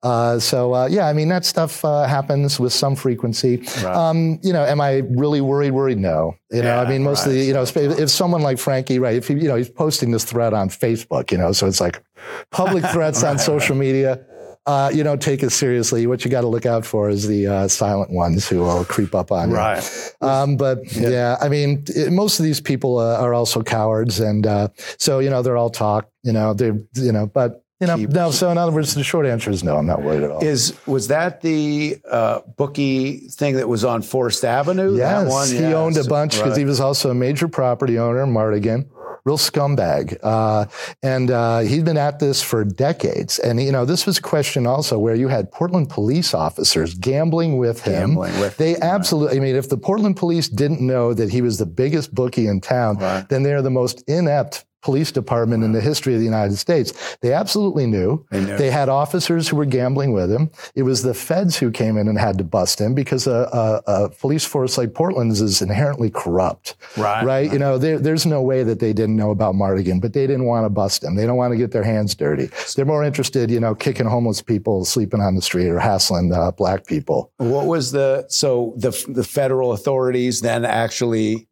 uh, 0.02 0.38
so 0.38 0.74
uh, 0.74 0.86
yeah, 0.86 1.08
I 1.08 1.12
mean 1.12 1.28
that 1.28 1.44
stuff 1.44 1.84
uh, 1.84 2.04
happens 2.04 2.60
with 2.60 2.72
some 2.72 2.94
frequency. 2.94 3.56
Right. 3.82 3.84
Um, 3.84 4.38
you 4.42 4.52
know, 4.52 4.64
am 4.64 4.80
I 4.80 5.02
really 5.10 5.40
worried? 5.40 5.72
Worried? 5.72 5.98
No. 5.98 6.36
You 6.50 6.62
know, 6.62 6.76
yeah, 6.76 6.80
I 6.80 6.88
mean, 6.88 7.02
most 7.02 7.20
right. 7.20 7.28
of 7.28 7.32
the 7.32 7.44
you 7.44 7.52
know, 7.52 7.62
if, 7.62 7.76
if, 7.76 8.08
someone 8.08 8.42
like 8.42 8.58
Frankie, 8.58 8.98
right? 8.98 9.16
If 9.16 9.28
he, 9.28 9.34
you 9.34 9.48
know, 9.48 9.56
he's 9.56 9.68
posting 9.68 10.12
this 10.12 10.24
thread 10.24 10.54
on 10.54 10.68
Facebook, 10.68 11.32
you 11.32 11.38
know, 11.38 11.52
so 11.52 11.66
it's 11.66 11.80
like 11.80 12.02
public 12.50 12.84
threats 12.92 13.22
right, 13.22 13.30
on 13.30 13.38
social 13.38 13.74
media. 13.74 14.24
Uh, 14.66 14.90
you 14.92 15.02
don't 15.02 15.22
take 15.22 15.42
it 15.42 15.50
seriously. 15.50 16.06
What 16.06 16.24
you 16.24 16.30
got 16.30 16.42
to 16.42 16.46
look 16.46 16.66
out 16.66 16.84
for 16.84 17.08
is 17.08 17.26
the 17.26 17.46
uh, 17.46 17.68
silent 17.68 18.10
ones 18.10 18.46
who 18.46 18.58
will 18.60 18.84
creep 18.84 19.14
up 19.14 19.32
on 19.32 19.48
you. 19.48 19.56
Right. 19.56 20.14
Um, 20.20 20.58
but 20.58 20.80
yeah. 20.92 21.08
yeah. 21.08 21.36
I 21.40 21.48
mean, 21.48 21.84
it, 21.88 22.12
most 22.12 22.38
of 22.38 22.44
these 22.44 22.60
people 22.60 22.98
uh, 22.98 23.16
are 23.16 23.32
also 23.32 23.62
cowards, 23.62 24.20
and 24.20 24.46
uh, 24.46 24.68
so 24.98 25.18
you 25.20 25.30
know 25.30 25.40
they're 25.40 25.56
all 25.56 25.70
talk. 25.70 26.10
You 26.22 26.32
know, 26.32 26.52
they 26.52 26.72
you 26.94 27.12
know, 27.12 27.26
but 27.26 27.64
you 27.80 27.86
know, 27.86 27.96
keep, 27.96 28.10
no. 28.10 28.30
So 28.32 28.50
in 28.50 28.58
other 28.58 28.72
words, 28.72 28.94
the 28.94 29.04
short 29.04 29.24
answer 29.24 29.50
is 29.50 29.62
no. 29.62 29.76
I'm 29.76 29.86
not 29.86 30.02
worried 30.02 30.24
at 30.24 30.30
all. 30.30 30.42
Is 30.42 30.76
was 30.86 31.08
that 31.08 31.42
the 31.42 31.98
uh, 32.10 32.40
bookie 32.56 33.18
thing 33.28 33.54
that 33.54 33.68
was 33.68 33.84
on 33.84 34.02
Forest 34.02 34.44
Avenue? 34.44 34.96
Yes, 34.96 35.50
he 35.50 35.58
yes. 35.58 35.74
owned 35.74 35.96
a 35.96 36.04
bunch 36.04 36.34
because 36.34 36.50
right. 36.50 36.58
he 36.58 36.64
was 36.64 36.80
also 36.80 37.10
a 37.10 37.14
major 37.14 37.46
property 37.46 37.96
owner, 37.96 38.26
Mardigan, 38.26 38.88
real 39.24 39.38
scumbag, 39.38 40.18
uh, 40.24 40.66
and 41.04 41.30
uh, 41.30 41.60
he'd 41.60 41.84
been 41.84 41.96
at 41.96 42.18
this 42.18 42.42
for 42.42 42.64
decades. 42.64 43.38
And 43.38 43.62
you 43.62 43.70
know, 43.70 43.84
this 43.84 44.06
was 44.06 44.18
a 44.18 44.22
question 44.22 44.66
also 44.66 44.98
where 44.98 45.14
you 45.14 45.28
had 45.28 45.52
Portland 45.52 45.88
police 45.88 46.34
officers 46.34 46.94
gambling 46.94 47.58
with 47.58 47.82
him. 47.82 48.10
Gambling 48.10 48.40
with 48.40 48.56
they 48.56 48.76
absolutely. 48.78 49.36
I 49.36 49.40
mean, 49.40 49.54
if 49.54 49.68
the 49.68 49.78
Portland 49.78 50.16
police 50.16 50.48
didn't 50.48 50.80
know 50.80 51.14
that 51.14 51.30
he 51.30 51.42
was 51.42 51.58
the 51.58 51.66
biggest 51.66 52.12
bookie 52.12 52.48
in 52.48 52.60
town, 52.60 52.96
right. 52.96 53.28
then 53.28 53.44
they're 53.44 53.62
the 53.62 53.70
most 53.70 54.02
inept 54.08 54.64
police 54.82 55.10
department 55.10 55.64
in 55.64 55.72
the 55.72 55.80
history 55.80 56.14
of 56.14 56.20
the 56.20 56.24
United 56.24 56.56
States. 56.56 57.16
They 57.20 57.32
absolutely 57.32 57.86
knew. 57.86 58.24
They, 58.30 58.44
knew. 58.44 58.56
they 58.56 58.70
had 58.70 58.88
officers 58.88 59.48
who 59.48 59.56
were 59.56 59.64
gambling 59.64 60.12
with 60.12 60.30
him. 60.30 60.50
It 60.74 60.84
was 60.84 61.02
the 61.02 61.14
feds 61.14 61.56
who 61.56 61.70
came 61.70 61.96
in 61.96 62.08
and 62.08 62.18
had 62.18 62.38
to 62.38 62.44
bust 62.44 62.80
him 62.80 62.94
because 62.94 63.26
a, 63.26 63.48
a, 63.52 63.82
a 63.86 64.08
police 64.10 64.44
force 64.44 64.78
like 64.78 64.94
Portland's 64.94 65.40
is 65.40 65.60
inherently 65.60 66.10
corrupt. 66.10 66.76
Right. 66.96 67.24
Right. 67.24 67.52
You 67.52 67.58
know, 67.58 67.78
there, 67.78 67.98
there's 67.98 68.24
no 68.24 68.40
way 68.40 68.62
that 68.62 68.78
they 68.78 68.92
didn't 68.92 69.16
know 69.16 69.30
about 69.30 69.54
Mardigan, 69.54 70.00
but 70.00 70.12
they 70.12 70.26
didn't 70.26 70.46
want 70.46 70.64
to 70.64 70.70
bust 70.70 71.02
him. 71.02 71.16
They 71.16 71.26
don't 71.26 71.36
want 71.36 71.52
to 71.52 71.58
get 71.58 71.72
their 71.72 71.82
hands 71.82 72.14
dirty. 72.14 72.48
They're 72.76 72.84
more 72.84 73.02
interested, 73.02 73.50
you 73.50 73.60
know, 73.60 73.74
kicking 73.74 74.06
homeless 74.06 74.42
people 74.42 74.84
sleeping 74.84 75.20
on 75.20 75.34
the 75.34 75.42
street 75.42 75.68
or 75.68 75.78
hassling 75.78 76.32
uh, 76.32 76.52
black 76.52 76.86
people. 76.86 77.32
What 77.38 77.66
was 77.66 77.92
the 77.92 78.26
so 78.28 78.74
the 78.76 78.90
the 79.08 79.24
federal 79.24 79.72
authorities 79.72 80.40
then 80.40 80.64
actually 80.64 81.47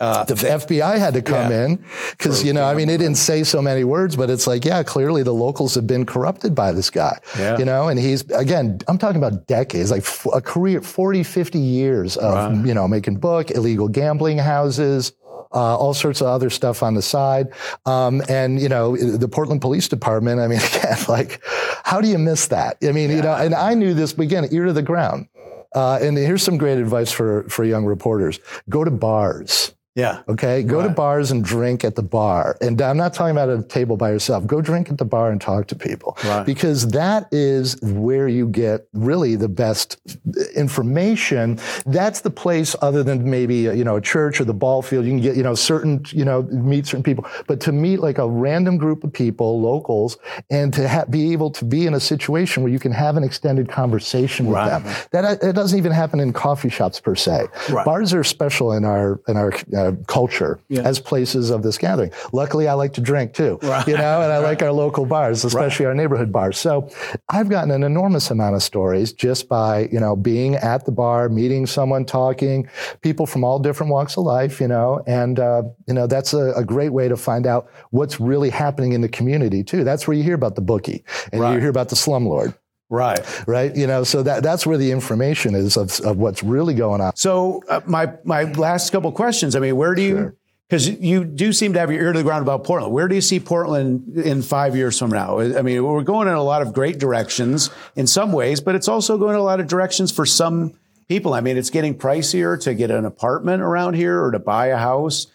uh, 0.00 0.24
the 0.24 0.34
FBI 0.34 0.98
had 0.98 1.14
to 1.14 1.22
come 1.22 1.50
yeah. 1.50 1.66
in 1.66 1.84
because, 2.10 2.44
you 2.44 2.52
know, 2.52 2.64
I 2.64 2.74
mean, 2.74 2.86
they 2.86 2.96
didn't 2.96 3.16
say 3.16 3.42
so 3.42 3.60
many 3.60 3.82
words, 3.82 4.14
but 4.14 4.30
it's 4.30 4.46
like, 4.46 4.64
yeah, 4.64 4.82
clearly 4.84 5.24
the 5.24 5.34
locals 5.34 5.74
have 5.74 5.86
been 5.86 6.06
corrupted 6.06 6.54
by 6.54 6.70
this 6.70 6.88
guy, 6.88 7.18
yeah. 7.36 7.58
you 7.58 7.64
know, 7.64 7.88
and 7.88 7.98
he's, 7.98 8.22
again, 8.30 8.78
I'm 8.86 8.98
talking 8.98 9.16
about 9.16 9.48
decades, 9.48 9.90
like 9.90 10.06
a 10.32 10.40
career, 10.40 10.82
40, 10.82 11.24
50 11.24 11.58
years 11.58 12.16
of, 12.16 12.34
right. 12.34 12.66
you 12.66 12.74
know, 12.74 12.86
making 12.86 13.16
book, 13.16 13.50
illegal 13.50 13.88
gambling 13.88 14.38
houses, 14.38 15.12
uh, 15.52 15.76
all 15.76 15.94
sorts 15.94 16.20
of 16.20 16.28
other 16.28 16.50
stuff 16.50 16.82
on 16.82 16.94
the 16.94 17.02
side. 17.02 17.48
Um, 17.84 18.22
and, 18.28 18.60
you 18.60 18.68
know, 18.68 18.96
the 18.96 19.28
Portland 19.28 19.60
Police 19.60 19.88
Department, 19.88 20.40
I 20.40 20.46
mean, 20.46 20.58
again, 20.76 20.98
like, 21.08 21.42
how 21.82 22.00
do 22.00 22.08
you 22.08 22.18
miss 22.18 22.46
that? 22.48 22.76
I 22.82 22.92
mean, 22.92 23.10
yeah. 23.10 23.16
you 23.16 23.22
know, 23.22 23.34
and 23.34 23.54
I 23.54 23.74
knew 23.74 23.94
this, 23.94 24.12
but 24.12 24.22
again, 24.22 24.46
ear 24.52 24.66
to 24.66 24.72
the 24.72 24.82
ground. 24.82 25.26
Uh, 25.74 25.98
and 26.00 26.16
here's 26.16 26.42
some 26.42 26.56
great 26.56 26.78
advice 26.78 27.12
for, 27.12 27.42
for 27.48 27.64
young 27.64 27.84
reporters. 27.84 28.40
Go 28.68 28.84
to 28.84 28.90
bars. 28.90 29.74
Yeah. 29.98 30.22
Okay. 30.28 30.62
Go 30.62 30.78
right. 30.78 30.86
to 30.86 30.94
bars 30.94 31.32
and 31.32 31.44
drink 31.44 31.84
at 31.84 31.96
the 31.96 32.04
bar. 32.04 32.56
And 32.60 32.80
I'm 32.80 32.96
not 32.96 33.14
talking 33.14 33.32
about 33.32 33.48
a 33.48 33.64
table 33.64 33.96
by 33.96 34.12
yourself. 34.12 34.46
Go 34.46 34.60
drink 34.60 34.88
at 34.90 34.98
the 34.98 35.04
bar 35.04 35.32
and 35.32 35.40
talk 35.40 35.66
to 35.68 35.74
people. 35.74 36.16
Right. 36.22 36.46
Because 36.46 36.86
that 36.90 37.26
is 37.32 37.76
where 37.82 38.28
you 38.28 38.46
get 38.46 38.86
really 38.92 39.34
the 39.34 39.48
best 39.48 39.98
information. 40.54 41.58
That's 41.84 42.20
the 42.20 42.30
place 42.30 42.76
other 42.80 43.02
than 43.02 43.28
maybe, 43.28 43.56
you 43.56 43.82
know, 43.82 43.96
a 43.96 44.00
church 44.00 44.40
or 44.40 44.44
the 44.44 44.54
ball 44.54 44.82
field. 44.82 45.04
You 45.04 45.10
can 45.10 45.20
get, 45.20 45.36
you 45.36 45.42
know, 45.42 45.56
certain, 45.56 46.04
you 46.10 46.24
know, 46.24 46.42
meet 46.42 46.86
certain 46.86 47.02
people. 47.02 47.26
But 47.48 47.60
to 47.62 47.72
meet 47.72 47.98
like 47.98 48.18
a 48.18 48.28
random 48.28 48.78
group 48.78 49.02
of 49.02 49.12
people, 49.12 49.60
locals, 49.60 50.16
and 50.48 50.72
to 50.74 50.88
ha- 50.88 51.06
be 51.06 51.32
able 51.32 51.50
to 51.50 51.64
be 51.64 51.86
in 51.86 51.94
a 51.94 52.00
situation 52.00 52.62
where 52.62 52.70
you 52.70 52.78
can 52.78 52.92
have 52.92 53.16
an 53.16 53.24
extended 53.24 53.68
conversation 53.68 54.46
with 54.46 54.54
right. 54.54 54.78
them. 54.80 54.94
That, 55.10 55.42
it 55.42 55.54
doesn't 55.54 55.76
even 55.76 55.90
happen 55.90 56.20
in 56.20 56.32
coffee 56.32 56.68
shops 56.68 57.00
per 57.00 57.16
se. 57.16 57.48
Bars 57.84 58.14
are 58.14 58.22
special 58.22 58.72
in 58.72 58.84
our, 58.84 59.20
in 59.26 59.36
our, 59.36 59.52
uh, 59.76 59.87
culture 60.06 60.60
yeah. 60.68 60.82
as 60.82 61.00
places 61.00 61.50
of 61.50 61.62
this 61.62 61.78
gathering. 61.78 62.10
Luckily, 62.32 62.68
I 62.68 62.74
like 62.74 62.94
to 62.94 63.00
drink 63.00 63.34
too, 63.34 63.58
right. 63.62 63.86
you 63.86 63.94
know, 63.96 64.22
and 64.22 64.32
I 64.32 64.38
like 64.38 64.62
our 64.62 64.72
local 64.72 65.06
bars, 65.06 65.44
especially 65.44 65.86
right. 65.86 65.90
our 65.90 65.94
neighborhood 65.94 66.32
bars. 66.32 66.58
So 66.58 66.90
I've 67.28 67.48
gotten 67.48 67.70
an 67.70 67.82
enormous 67.82 68.30
amount 68.30 68.56
of 68.56 68.62
stories 68.62 69.12
just 69.12 69.48
by, 69.48 69.88
you 69.92 70.00
know, 70.00 70.16
being 70.16 70.56
at 70.56 70.84
the 70.84 70.92
bar, 70.92 71.28
meeting 71.28 71.66
someone, 71.66 72.04
talking, 72.04 72.68
people 73.00 73.26
from 73.26 73.44
all 73.44 73.58
different 73.58 73.92
walks 73.92 74.16
of 74.16 74.24
life, 74.24 74.60
you 74.60 74.68
know, 74.68 75.02
and, 75.06 75.38
uh, 75.40 75.62
you 75.86 75.94
know, 75.94 76.06
that's 76.06 76.32
a, 76.32 76.52
a, 76.52 76.64
great 76.64 76.90
way 76.90 77.08
to 77.08 77.16
find 77.16 77.46
out 77.46 77.70
what's 77.90 78.20
really 78.20 78.50
happening 78.50 78.92
in 78.92 79.00
the 79.00 79.08
community 79.08 79.64
too. 79.64 79.84
That's 79.84 80.06
where 80.06 80.16
you 80.16 80.22
hear 80.22 80.34
about 80.34 80.54
the 80.54 80.60
bookie 80.60 81.04
and 81.32 81.40
right. 81.40 81.54
you 81.54 81.60
hear 81.60 81.70
about 81.70 81.88
the 81.88 81.96
slumlord. 81.96 82.54
Right. 82.90 83.20
Right. 83.46 83.74
You 83.76 83.86
know, 83.86 84.04
so 84.04 84.22
that, 84.22 84.42
that's 84.42 84.66
where 84.66 84.78
the 84.78 84.90
information 84.92 85.54
is 85.54 85.76
of, 85.76 86.00
of 86.00 86.16
what's 86.16 86.42
really 86.42 86.74
going 86.74 87.00
on. 87.00 87.14
So 87.16 87.62
uh, 87.68 87.82
my, 87.86 88.14
my 88.24 88.44
last 88.44 88.90
couple 88.90 89.12
questions, 89.12 89.54
I 89.54 89.60
mean, 89.60 89.76
where 89.76 89.94
do 89.94 90.02
you, 90.02 90.36
because 90.68 90.88
you 90.88 91.24
do 91.24 91.52
seem 91.52 91.72
to 91.74 91.80
have 91.80 91.90
your 91.90 92.02
ear 92.02 92.12
to 92.12 92.18
the 92.18 92.22
ground 92.22 92.42
about 92.42 92.64
Portland. 92.64 92.92
Where 92.92 93.08
do 93.08 93.14
you 93.14 93.22
see 93.22 93.40
Portland 93.40 94.18
in 94.18 94.42
five 94.42 94.76
years 94.76 94.98
from 94.98 95.10
now? 95.10 95.38
I 95.40 95.62
mean, 95.62 95.82
we're 95.82 96.02
going 96.02 96.28
in 96.28 96.34
a 96.34 96.42
lot 96.42 96.60
of 96.60 96.74
great 96.74 96.98
directions 96.98 97.70
in 97.96 98.06
some 98.06 98.32
ways, 98.32 98.60
but 98.60 98.74
it's 98.74 98.88
also 98.88 99.16
going 99.16 99.34
in 99.34 99.40
a 99.40 99.44
lot 99.44 99.60
of 99.60 99.66
directions 99.66 100.12
for 100.12 100.26
some 100.26 100.74
people. 101.08 101.32
I 101.32 101.40
mean, 101.40 101.56
it's 101.56 101.70
getting 101.70 101.94
pricier 101.94 102.60
to 102.62 102.74
get 102.74 102.90
an 102.90 103.06
apartment 103.06 103.62
around 103.62 103.94
here 103.94 104.22
or 104.22 104.30
to 104.30 104.38
buy 104.38 104.66
a 104.66 104.76
house 104.76 105.26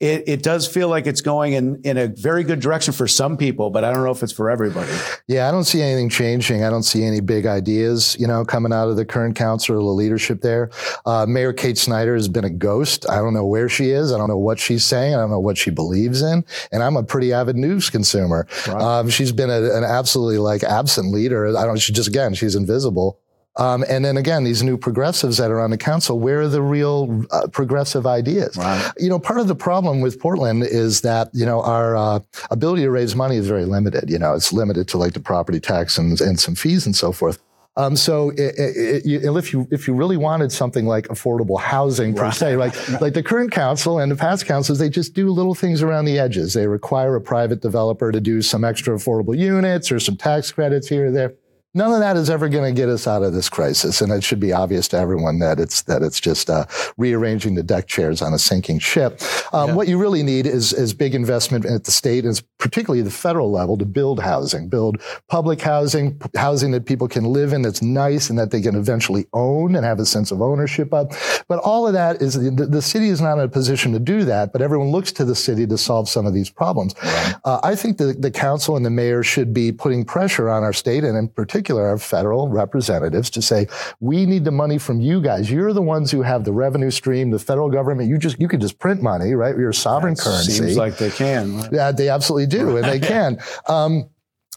it, 0.00 0.24
it 0.26 0.42
does 0.42 0.66
feel 0.66 0.88
like 0.88 1.06
it's 1.06 1.20
going 1.20 1.52
in, 1.52 1.80
in 1.84 1.98
a 1.98 2.08
very 2.08 2.42
good 2.42 2.60
direction 2.60 2.94
for 2.94 3.06
some 3.06 3.36
people, 3.36 3.68
but 3.68 3.84
I 3.84 3.92
don't 3.92 4.02
know 4.02 4.10
if 4.10 4.22
it's 4.22 4.32
for 4.32 4.48
everybody. 4.48 4.90
Yeah, 5.28 5.46
I 5.46 5.50
don't 5.50 5.64
see 5.64 5.82
anything 5.82 6.08
changing. 6.08 6.64
I 6.64 6.70
don't 6.70 6.84
see 6.84 7.04
any 7.04 7.20
big 7.20 7.44
ideas, 7.44 8.16
you 8.18 8.26
know, 8.26 8.42
coming 8.44 8.72
out 8.72 8.88
of 8.88 8.96
the 8.96 9.04
current 9.04 9.36
council 9.36 9.76
or 9.76 9.78
the 9.78 9.84
leadership 9.84 10.40
there. 10.40 10.70
Uh, 11.04 11.26
Mayor 11.28 11.52
Kate 11.52 11.76
Snyder 11.76 12.14
has 12.14 12.28
been 12.28 12.44
a 12.44 12.50
ghost. 12.50 13.08
I 13.10 13.16
don't 13.16 13.34
know 13.34 13.44
where 13.44 13.68
she 13.68 13.90
is. 13.90 14.10
I 14.10 14.16
don't 14.16 14.28
know 14.28 14.38
what 14.38 14.58
she's 14.58 14.86
saying. 14.86 15.14
I 15.14 15.18
don't 15.18 15.30
know 15.30 15.38
what 15.38 15.58
she 15.58 15.70
believes 15.70 16.22
in. 16.22 16.46
And 16.72 16.82
I'm 16.82 16.96
a 16.96 17.02
pretty 17.02 17.34
avid 17.34 17.56
news 17.56 17.90
consumer. 17.90 18.46
Right. 18.66 18.80
Um, 18.80 19.10
she's 19.10 19.32
been 19.32 19.50
a, 19.50 19.76
an 19.76 19.84
absolutely 19.84 20.38
like 20.38 20.62
absent 20.62 21.12
leader. 21.12 21.54
I 21.56 21.66
don't, 21.66 21.78
she 21.78 21.92
just, 21.92 22.08
again, 22.08 22.32
she's 22.32 22.54
invisible. 22.54 23.20
Um, 23.56 23.84
and 23.88 24.04
then 24.04 24.16
again, 24.16 24.44
these 24.44 24.62
new 24.62 24.78
progressives 24.78 25.36
that 25.38 25.50
are 25.50 25.60
on 25.60 25.70
the 25.70 25.76
council, 25.76 26.18
where 26.18 26.40
are 26.42 26.48
the 26.48 26.62
real 26.62 27.24
uh, 27.30 27.48
progressive 27.48 28.06
ideas? 28.06 28.56
Right. 28.56 28.92
You 28.96 29.08
know, 29.08 29.18
part 29.18 29.40
of 29.40 29.48
the 29.48 29.54
problem 29.56 30.00
with 30.00 30.20
Portland 30.20 30.62
is 30.62 31.00
that, 31.00 31.30
you 31.32 31.44
know, 31.44 31.60
our 31.62 31.96
uh, 31.96 32.20
ability 32.50 32.82
to 32.82 32.90
raise 32.90 33.16
money 33.16 33.36
is 33.36 33.48
very 33.48 33.64
limited. 33.64 34.08
You 34.08 34.18
know, 34.18 34.34
it's 34.34 34.52
limited 34.52 34.86
to 34.88 34.98
like 34.98 35.14
the 35.14 35.20
property 35.20 35.60
tax 35.60 35.98
and, 35.98 36.20
and 36.20 36.38
some 36.38 36.54
fees 36.54 36.86
and 36.86 36.94
so 36.94 37.12
forth. 37.12 37.38
Um, 37.76 37.96
so 37.96 38.30
it, 38.30 38.58
it, 38.58 39.06
it, 39.06 39.36
if 39.36 39.52
you 39.52 39.66
if 39.70 39.86
you 39.86 39.94
really 39.94 40.16
wanted 40.16 40.50
something 40.50 40.86
like 40.86 41.06
affordable 41.08 41.58
housing 41.58 42.14
per 42.14 42.24
right. 42.24 42.34
se, 42.34 42.56
like 42.56 43.00
like 43.00 43.14
the 43.14 43.22
current 43.22 43.52
council 43.52 44.00
and 44.00 44.10
the 44.10 44.16
past 44.16 44.44
councils, 44.44 44.78
they 44.80 44.90
just 44.90 45.14
do 45.14 45.30
little 45.30 45.54
things 45.54 45.80
around 45.80 46.04
the 46.04 46.18
edges. 46.18 46.52
They 46.52 46.66
require 46.66 47.14
a 47.14 47.20
private 47.20 47.62
developer 47.62 48.10
to 48.10 48.20
do 48.20 48.42
some 48.42 48.64
extra 48.64 48.94
affordable 48.96 49.38
units 49.38 49.92
or 49.92 50.00
some 50.00 50.16
tax 50.16 50.50
credits 50.50 50.88
here 50.88 51.06
or 51.06 51.10
there. 51.10 51.34
None 51.72 51.92
of 51.92 52.00
that 52.00 52.16
is 52.16 52.28
ever 52.28 52.48
going 52.48 52.74
to 52.74 52.78
get 52.78 52.88
us 52.88 53.06
out 53.06 53.22
of 53.22 53.32
this 53.32 53.48
crisis, 53.48 54.00
and 54.00 54.10
it 54.10 54.24
should 54.24 54.40
be 54.40 54.52
obvious 54.52 54.88
to 54.88 54.96
everyone 54.98 55.38
that 55.38 55.60
it's 55.60 55.82
that 55.82 56.02
it's 56.02 56.20
just 56.20 56.50
uh, 56.50 56.66
rearranging 56.96 57.54
the 57.54 57.62
deck 57.62 57.86
chairs 57.86 58.20
on 58.22 58.34
a 58.34 58.38
sinking 58.38 58.80
ship. 58.80 59.20
Um, 59.52 59.70
yeah. 59.70 59.74
What 59.76 59.86
you 59.86 59.96
really 59.96 60.24
need 60.24 60.46
is 60.46 60.72
is 60.72 60.92
big 60.92 61.14
investment 61.14 61.64
at 61.66 61.84
the 61.84 61.92
state 61.92 62.24
and 62.24 62.42
particularly 62.60 63.02
the 63.02 63.10
federal 63.10 63.50
level 63.50 63.76
to 63.78 63.84
build 63.84 64.20
housing, 64.20 64.68
build 64.68 65.02
public 65.28 65.60
housing, 65.60 66.20
housing 66.36 66.70
that 66.70 66.86
people 66.86 67.08
can 67.08 67.24
live 67.24 67.52
in 67.52 67.62
that's 67.62 67.82
nice 67.82 68.30
and 68.30 68.38
that 68.38 68.50
they 68.50 68.60
can 68.60 68.76
eventually 68.76 69.26
own 69.32 69.74
and 69.74 69.84
have 69.84 69.98
a 69.98 70.06
sense 70.06 70.30
of 70.30 70.40
ownership 70.42 70.92
of. 70.92 71.44
But 71.48 71.58
all 71.60 71.86
of 71.86 71.94
that 71.94 72.22
is 72.22 72.34
the, 72.34 72.66
the 72.66 72.82
city 72.82 73.08
is 73.08 73.20
not 73.20 73.38
in 73.38 73.44
a 73.44 73.48
position 73.48 73.92
to 73.92 73.98
do 73.98 74.24
that, 74.24 74.52
but 74.52 74.62
everyone 74.62 74.90
looks 74.90 75.10
to 75.12 75.24
the 75.24 75.34
city 75.34 75.66
to 75.66 75.78
solve 75.78 76.08
some 76.08 76.26
of 76.26 76.34
these 76.34 76.50
problems. 76.50 76.94
Right. 77.02 77.34
Uh, 77.44 77.60
I 77.62 77.74
think 77.74 77.96
the 77.96 78.12
the 78.12 78.30
council 78.30 78.76
and 78.76 78.84
the 78.84 78.90
mayor 78.90 79.22
should 79.22 79.54
be 79.54 79.72
putting 79.72 80.04
pressure 80.04 80.48
on 80.50 80.62
our 80.62 80.72
state 80.72 81.02
and 81.04 81.16
in 81.16 81.28
particular 81.28 81.86
our 81.86 81.98
federal 81.98 82.48
representatives 82.48 83.30
to 83.30 83.42
say, 83.42 83.66
we 84.00 84.26
need 84.26 84.44
the 84.44 84.50
money 84.50 84.78
from 84.78 85.00
you 85.00 85.20
guys. 85.22 85.50
You're 85.50 85.72
the 85.72 85.82
ones 85.82 86.10
who 86.10 86.22
have 86.22 86.44
the 86.44 86.52
revenue 86.52 86.90
stream, 86.90 87.30
the 87.30 87.38
federal 87.38 87.70
government. 87.70 88.08
You 88.08 88.18
just, 88.18 88.40
you 88.40 88.48
can 88.48 88.60
just 88.60 88.78
print 88.78 89.02
money, 89.02 89.34
right? 89.34 89.56
You're 89.56 89.70
a 89.70 89.74
sovereign 89.74 90.14
that 90.14 90.22
currency. 90.22 90.52
Seems 90.52 90.76
like 90.76 90.98
they 90.98 91.10
can. 91.10 91.68
Yeah, 91.72 91.92
they 91.92 92.08
absolutely 92.08 92.46
do. 92.50 92.76
and 92.76 92.84
they 92.84 93.00
can. 93.00 93.38
Um, 93.66 94.10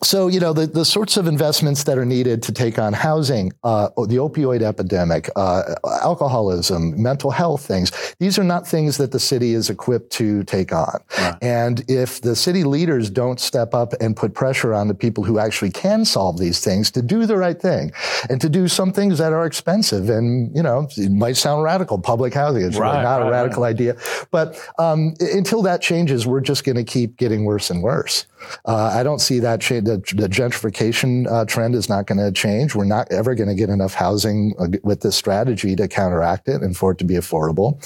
so, 0.04 0.28
you 0.28 0.40
know, 0.40 0.54
the, 0.54 0.68
the 0.68 0.86
sorts 0.86 1.18
of 1.18 1.28
investments 1.28 1.84
that 1.86 1.98
are 1.98 2.06
needed 2.06 2.44
to 2.44 2.52
take 2.52 2.78
on 2.78 2.94
housing, 2.94 3.52
uh, 3.64 3.90
the 4.08 4.18
opioid 4.18 4.62
epidemic, 4.62 5.30
uh, 5.36 5.76
alcoholism, 6.02 7.02
mental 7.02 7.32
health 7.32 7.66
things, 7.66 7.92
these 8.20 8.38
are 8.38 8.44
not 8.44 8.68
things 8.68 8.98
that 8.98 9.12
the 9.12 9.20
city 9.20 9.54
is 9.54 9.70
equipped 9.70 10.12
to 10.12 10.44
take 10.44 10.72
on. 10.74 11.00
Right. 11.18 11.36
And 11.42 11.84
if 11.90 12.22
the 12.22 12.36
city 12.36 12.64
leaders 12.64 13.10
don't 13.10 13.40
step 13.40 13.74
up 13.74 13.94
and 14.02 14.16
put 14.16 14.34
pressure 14.34 14.74
on 14.74 14.88
the 14.88 14.94
people 14.94 15.24
who 15.24 15.40
actually 15.40 15.72
can 15.72 16.06
solve 16.06 16.38
these 16.38 16.64
things 16.64 16.92
to 16.92 17.02
do 17.02 17.26
the 17.26 17.38
right 17.38 17.60
thing 17.60 17.92
and 18.30 18.40
to 18.42 18.50
do 18.50 18.68
some 18.68 18.92
things 18.92 19.18
that 19.18 19.34
are 19.34 19.46
expensive 19.46 20.10
and, 20.10 20.56
you 20.56 20.62
know, 20.62 20.88
it 20.98 21.12
might 21.12 21.38
sound 21.38 21.64
radical, 21.64 22.00
public 22.00 22.34
housing. 22.34 22.64
It's 22.64 22.78
right, 22.78 22.92
really 22.92 23.04
not 23.04 23.22
right, 23.22 23.28
a 23.28 23.32
radical 23.32 23.64
idea. 23.64 23.96
But 24.32 24.60
um, 24.78 25.16
until 25.20 25.62
that 25.64 25.82
changes, 25.82 26.28
we're 26.28 26.42
just 26.42 26.64
going 26.64 26.76
to 26.76 26.84
keep 26.84 27.18
getting 27.18 27.46
worse 27.46 27.70
and 27.70 27.82
worse. 27.82 28.26
Uh, 28.66 28.92
I 28.94 29.04
don't 29.04 29.20
see 29.20 29.40
that 29.40 29.62
change. 29.62 29.86
The, 29.86 29.98
the 30.16 30.28
gentrification 30.28 31.32
uh, 31.32 31.46
trend 31.46 31.76
is 31.76 31.90
not 31.90 32.08
going 32.08 32.20
to 32.20 32.32
change. 32.32 32.76
We're 32.76 32.86
not 32.86 33.12
ever 33.12 33.36
going 33.36 33.50
to 33.50 33.56
get 33.56 33.70
enough 33.70 33.94
housing 33.94 34.54
uh, 34.60 34.68
with 34.84 35.02
this 35.02 35.16
strategy 35.16 35.76
to 35.76 35.88
counteract 35.88 36.48
it 36.48 36.62
and 36.62 36.76
for 36.76 36.92
it 36.92 36.98
to 37.00 37.06
be 37.06 37.16
affordable. 37.16 37.82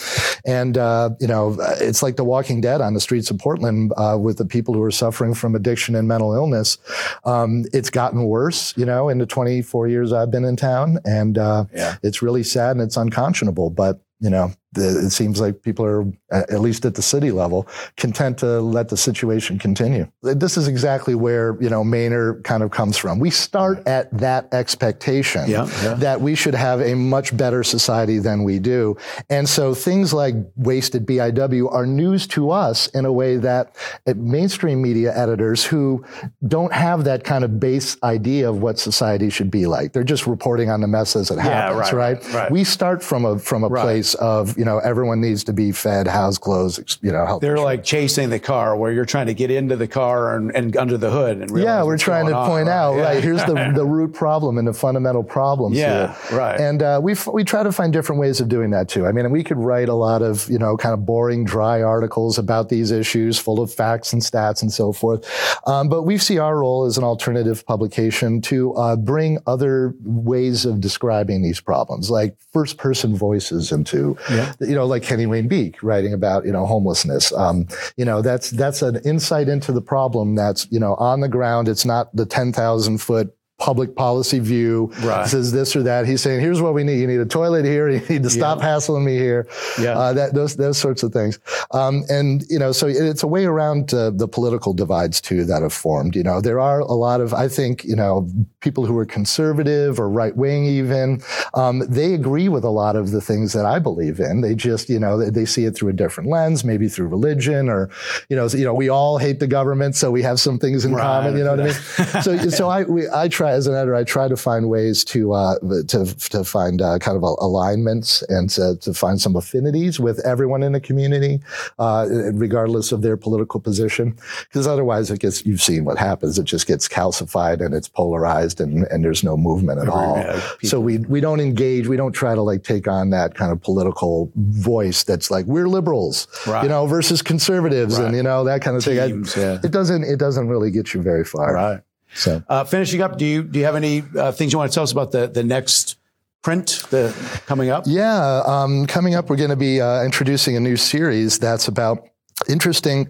And 0.46 0.78
uh, 0.78 1.12
you 1.20 1.28
know, 1.28 1.58
it's 1.80 2.04
like 2.04 2.16
The 2.16 2.24
Walking 2.24 2.62
Dead 2.62 2.82
on 2.82 2.94
the 2.94 3.00
streets 3.00 3.30
of 3.32 3.40
Portland 3.40 3.94
uh, 3.98 4.18
with 4.20 4.38
the 4.38 4.46
people 4.46 4.74
who 4.74 4.84
are 4.84 4.92
suffering 4.92 5.34
from 5.34 5.56
addiction 5.56 5.96
and 5.96 6.08
mental 6.08 6.34
illness. 6.34 6.78
Um, 7.26 7.66
it's 7.74 7.90
gotten 7.90 8.24
worse, 8.24 8.76
you 8.78 8.86
know, 8.86 9.10
in 9.10 9.18
the 9.18 9.26
24 9.26 9.88
years 9.88 10.14
I've 10.14 10.32
been 10.32 10.46
in 10.46 10.56
town, 10.56 11.00
and 11.06 11.38
uh, 11.38 11.66
yeah. 11.74 11.96
it's 12.04 12.22
really 12.22 12.44
sad 12.44 12.72
and 12.72 12.82
it's 12.82 12.98
unconscionable. 12.98 13.70
But 13.70 14.02
you 14.20 14.30
know, 14.30 14.52
it 14.76 15.12
seems 15.12 15.40
like 15.40 15.62
people 15.62 15.86
are, 15.86 16.06
at 16.32 16.60
least 16.60 16.86
at 16.86 16.96
the 16.96 17.02
city 17.02 17.32
level, 17.32 17.68
content 17.96 18.38
to 18.40 18.60
let 18.60 18.90
the 18.90 18.98
situation 18.98 19.58
continue. 19.58 20.08
This 20.22 20.58
is 20.58 20.68
exactly 20.68 21.16
where, 21.16 21.58
you 21.62 21.70
know, 21.70 21.84
Mainer 21.84 22.44
kind 22.44 22.64
of 22.64 22.72
comes 22.72 22.98
from. 22.98 23.20
We 23.20 23.30
start 23.30 23.88
at 23.88 24.16
that 24.18 24.54
expectation 24.54 25.50
yeah, 25.50 25.68
yeah. 25.84 25.94
that 25.96 26.22
we 26.22 26.36
should 26.36 26.56
have 26.56 26.82
a 26.82 26.96
much 26.96 27.36
better 27.36 27.64
society 27.64 28.20
than 28.20 28.44
we 28.44 28.60
do. 28.60 28.98
And 29.30 29.48
so 29.48 29.74
things 29.74 30.14
like 30.14 30.36
wasted 30.56 31.06
BIW 31.06 31.72
are 31.72 31.86
news 31.86 32.28
to 32.28 32.52
us 32.52 32.88
in 32.88 33.06
a 33.06 33.12
way 33.12 33.38
that 33.38 33.76
uh, 34.06 34.14
mainstream 34.16 34.82
media 34.82 35.16
editors 35.16 35.64
who 35.64 36.06
don't 36.48 36.74
have 36.74 37.04
that 37.06 37.24
kind 37.24 37.44
of 37.44 37.60
base 37.60 37.98
idea 38.04 38.50
of 38.50 38.62
what 38.62 38.80
society 38.80 39.30
should 39.30 39.50
be 39.50 39.66
like. 39.66 39.94
They're 39.94 40.04
just 40.04 40.28
reporting 40.28 40.70
on 40.70 40.82
the 40.82 40.88
mess 40.88 41.16
as 41.16 41.32
it 41.32 41.40
happens, 41.40 41.90
yeah, 41.90 41.96
right, 41.96 42.24
right? 42.24 42.34
right? 42.34 42.52
We 42.52 42.64
start 42.64 43.02
from 43.04 43.26
a, 43.26 43.40
from 43.40 43.64
a 43.64 43.68
right. 43.68 43.82
place 43.82 44.14
of, 44.16 44.58
you 44.58 44.66
know, 44.68 44.80
everyone 44.80 45.22
needs 45.22 45.44
to 45.46 45.54
be 45.54 45.72
fed, 45.72 46.08
housed, 46.08 46.42
clothes, 46.42 47.00
you 47.02 47.12
know, 47.12 47.26
health. 47.26 47.42
They're 47.42 47.52
insurance. 47.52 47.66
like 47.66 47.84
chasing 47.84 48.30
the 48.30 48.40
car 48.40 48.78
where 48.78 48.92
you're 48.92 49.06
trying 49.06 49.28
to 49.28 49.34
get 49.34 49.50
into 49.50 49.76
the 49.76 49.88
car 49.88 50.36
and, 50.36 50.56
and 50.56 50.78
under 50.78 50.98
the 50.98 51.10
hood. 51.10 51.40
And 51.40 51.58
yeah, 51.58 51.84
we're 51.84 51.98
trying 51.98 52.28
to 52.28 52.36
on, 52.36 52.48
point 52.48 52.68
right? 52.68 52.74
out, 52.74 52.96
yeah. 52.96 53.02
right, 53.04 53.24
here's 53.24 53.44
the, 53.46 53.72
the 53.76 53.86
root 53.86 54.14
problem 54.14 54.58
and 54.58 54.68
the 54.68 54.74
fundamental 54.74 55.24
problems 55.24 55.78
yeah, 55.78 56.14
here. 56.30 56.38
right. 56.38 56.60
And 56.60 56.84
uh, 56.84 57.00
we 57.02 57.16
we 57.32 57.44
try 57.44 57.64
to 57.64 57.72
find 57.72 57.92
different 57.94 58.20
ways 58.20 58.40
of 58.40 58.50
doing 58.50 58.70
that 58.72 58.90
too. 58.90 59.08
I 59.08 59.12
mean, 59.12 59.32
we 59.32 59.44
could 59.44 59.58
write 59.58 59.90
a 59.90 59.94
lot 59.94 60.22
of, 60.22 60.50
you 60.50 60.60
know, 60.60 60.78
kind 60.78 60.94
of 60.94 61.06
boring, 61.06 61.46
dry 61.46 61.82
articles 61.82 62.38
about 62.38 62.70
these 62.70 62.92
issues 62.92 63.40
full 63.40 63.60
of 63.60 63.74
facts 63.74 64.14
and 64.14 64.22
stats 64.22 64.62
and 64.62 64.72
so 64.72 64.92
forth. 64.92 65.26
Um, 65.66 65.90
but 65.90 66.04
we 66.04 66.18
see 66.18 66.38
our 66.38 66.60
role 66.60 66.86
as 66.86 66.98
an 66.98 67.04
alternative 67.04 67.66
publication 67.66 68.42
to 68.42 68.74
uh, 68.76 68.96
bring 68.96 69.40
other 69.48 69.94
ways 70.02 70.66
of 70.66 70.82
describing 70.82 71.42
these 71.42 71.60
problems, 71.60 72.10
like 72.10 72.38
first 72.52 72.78
person 72.78 73.16
voices 73.16 73.72
into, 73.72 74.18
yeah. 74.30 74.47
You 74.60 74.76
know, 74.76 74.86
like 74.86 75.04
Kenny 75.04 75.26
Wayne 75.26 75.48
Beek 75.48 75.82
writing 75.84 76.14
about, 76.14 76.46
you 76.46 76.52
know, 76.52 76.66
homelessness. 76.66 77.32
Um, 77.34 77.68
you 77.96 78.06
know, 78.06 78.22
that's, 78.22 78.52
that's 78.52 78.82
an 78.82 79.00
insight 79.06 79.50
into 79.50 79.72
the 79.72 79.82
problem 79.82 80.36
that's, 80.36 80.68
you 80.72 80.80
know, 80.80 80.96
on 80.96 81.22
the 81.22 81.30
ground. 81.30 81.68
It's 81.68 81.86
not 81.86 82.16
the 82.16 82.26
10,000 82.26 82.98
foot 82.98 83.34
public 83.60 83.96
policy 83.96 84.38
view 84.38 84.92
right. 85.02 85.28
says 85.28 85.52
this 85.52 85.76
or 85.76 85.82
that. 85.84 86.06
He's 86.06 86.22
saying, 86.22 86.42
here's 86.42 86.62
what 86.62 86.76
we 86.76 86.84
need. 86.84 87.00
You 87.00 87.08
need 87.08 87.20
a 87.20 87.26
toilet 87.26 87.66
here. 87.66 87.88
You 87.98 88.04
need 88.10 88.24
to 88.24 88.30
stop 88.30 88.60
yeah. 88.60 88.66
hassling 88.66 89.06
me 89.06 89.18
here. 89.18 89.48
Yeah. 89.80 89.98
Uh, 89.98 90.14
that, 90.14 90.34
those, 90.34 90.56
those 90.56 90.78
sorts 90.78 91.04
of 91.04 91.12
things. 91.14 91.40
Um, 91.72 92.04
and, 92.10 92.44
you 92.50 92.60
know, 92.60 92.72
so 92.72 92.88
it's 92.88 93.24
a 93.24 93.28
way 93.28 93.46
around 93.46 93.94
uh, 93.94 94.12
the 94.12 94.28
political 94.28 94.74
divides 94.74 95.20
too 95.20 95.46
that 95.46 95.64
have 95.64 95.74
formed. 95.74 96.16
You 96.16 96.24
know, 96.24 96.42
there 96.42 96.60
are 96.60 96.82
a 96.82 96.94
lot 96.94 97.22
of, 97.22 97.34
I 97.34 97.48
think, 97.48 97.84
you 97.84 97.96
know, 97.96 98.30
people 98.60 98.86
who 98.86 98.98
are 98.98 99.06
conservative 99.06 100.00
or 100.00 100.10
right 100.10 100.36
wing 100.36 100.66
even, 100.66 101.22
um, 101.54 101.82
they 101.90 102.14
agree 102.14 102.50
with 102.50 102.64
a 102.64 102.70
lot 102.70 102.96
of 102.96 103.12
the 103.12 103.22
things 103.22 103.54
that 103.54 103.66
I 103.66 103.80
believe 103.80 104.20
in. 104.20 104.42
They 104.42 104.54
just, 104.54 104.90
you 104.90 105.00
know, 105.00 105.18
they, 105.18 105.30
they, 105.30 105.46
see 105.48 105.64
it 105.64 105.76
through 105.76 105.90
a 105.90 105.94
different 105.94 106.30
lens, 106.30 106.66
maybe 106.66 106.90
through 106.90 107.08
religion 107.08 107.70
or, 107.70 107.90
you 108.30 108.36
know, 108.36 108.50
so, 108.50 108.58
you 108.58 108.66
know, 108.66 108.74
we 108.74 108.90
all 108.90 109.18
hate 109.18 109.40
the 109.40 109.48
government, 109.48 109.96
so 109.96 110.12
we 110.12 110.22
have 110.22 110.42
some 110.42 110.60
things 110.60 110.84
in 110.84 110.94
right. 110.94 111.02
common. 111.02 111.38
You 111.38 111.46
know 111.46 111.52
what 111.56 111.62
I 111.62 111.64
mean? 111.64 111.74
so, 112.22 112.50
so 112.50 112.70
I, 112.70 112.84
we, 112.84 113.08
I 113.10 113.30
try 113.30 113.47
as 113.52 113.68
an 113.68 113.76
editor, 113.76 113.96
I 113.96 114.04
try 114.04 114.28
to 114.28 114.38
find 114.38 114.70
ways 114.70 115.04
to 115.06 115.34
uh, 115.34 115.60
to 115.88 116.06
to 116.30 116.44
find 116.44 116.82
uh, 116.82 117.00
kind 117.00 117.18
of 117.18 117.24
alignments 117.24 118.22
and 118.24 118.50
to, 118.52 118.78
to, 118.82 118.94
find 118.94 119.20
some 119.20 119.36
affinities 119.36 120.00
with 120.00 120.20
everyone 120.26 120.64
in 120.64 120.72
the 120.72 120.80
community, 120.80 121.40
uh, 121.80 122.08
regardless 122.34 122.92
of 122.92 123.02
their 123.02 123.18
political 123.18 123.60
position. 123.60 124.18
Because 124.44 124.68
otherwise, 124.68 125.12
it 125.12 125.20
gets 125.20 125.46
you've 125.46 125.62
seen 125.62 125.86
what 125.86 125.98
happens. 125.98 126.40
It 126.40 126.46
just 126.46 126.68
gets 126.68 126.88
calcified 126.88 127.64
and 127.64 127.74
it's 127.74 127.88
polarized, 127.88 128.62
and, 128.62 128.86
and 128.86 129.04
there's 129.04 129.24
no 129.24 129.38
movement 129.38 129.80
at 129.80 129.90
all. 129.90 130.24
so 130.64 130.80
we 130.80 131.00
we 131.00 131.20
don't 131.20 131.40
engage. 131.40 131.88
We 131.88 131.98
don't 131.98 132.14
try 132.14 132.36
to 132.36 132.42
like 132.42 132.64
take 132.64 132.88
on 132.88 133.10
that 133.12 133.36
kind 133.36 133.52
of 133.52 133.62
political 133.62 134.32
voice 134.36 135.04
that's 135.04 135.32
like 135.32 135.46
we're 135.46 135.68
liberals, 135.68 136.28
right. 136.48 136.64
you 136.64 136.70
know, 136.70 136.86
versus 136.88 137.22
conservatives, 137.22 137.98
right. 137.98 138.08
and 138.08 138.16
you 138.16 138.24
know 138.24 138.44
that 138.44 138.62
kind 138.62 138.78
of 138.78 138.84
Teams, 138.84 139.34
thing. 139.34 139.44
I, 139.44 139.48
yeah. 139.48 139.60
It 139.64 139.72
doesn't 139.72 140.04
it 140.04 140.18
doesn't 140.18 140.48
really 140.48 140.72
get 140.72 140.94
you 140.94 141.02
very 141.02 141.26
far. 141.26 141.54
Right. 141.54 141.82
So. 142.14 142.44
Uh, 142.48 142.64
finishing 142.64 143.02
up, 143.02 143.18
do 143.18 143.26
you 143.26 143.44
do 143.44 143.60
you 143.60 143.66
have 143.66 143.76
any 143.76 144.04
uh, 144.18 144.32
things 144.32 144.52
you 144.52 144.60
want 144.60 144.72
to 144.72 144.76
tell 144.76 144.84
us 144.84 144.92
about 144.92 145.12
the 145.12 145.28
the 145.28 145.44
next 145.44 145.98
print 146.42 146.84
the 146.90 147.14
coming 147.46 147.70
up? 147.70 147.84
Yeah, 147.86 148.44
um, 148.46 148.86
coming 148.86 149.16
up, 149.16 149.30
we're 149.30 149.36
going 149.36 149.50
to 149.50 149.56
be 149.56 149.82
uh, 149.82 150.04
introducing 150.04 150.56
a 150.56 150.60
new 150.60 150.78
series 150.78 151.40
that's 151.40 151.68
about 151.68 152.08
interesting 152.48 153.10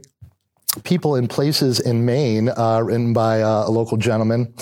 people 0.83 1.15
in 1.15 1.27
places 1.27 1.79
in 1.79 2.05
Maine, 2.05 2.49
uh, 2.49 2.81
written 2.83 3.13
by 3.13 3.41
uh, 3.41 3.67
a 3.67 3.71
local 3.71 3.97
gentleman 3.97 4.53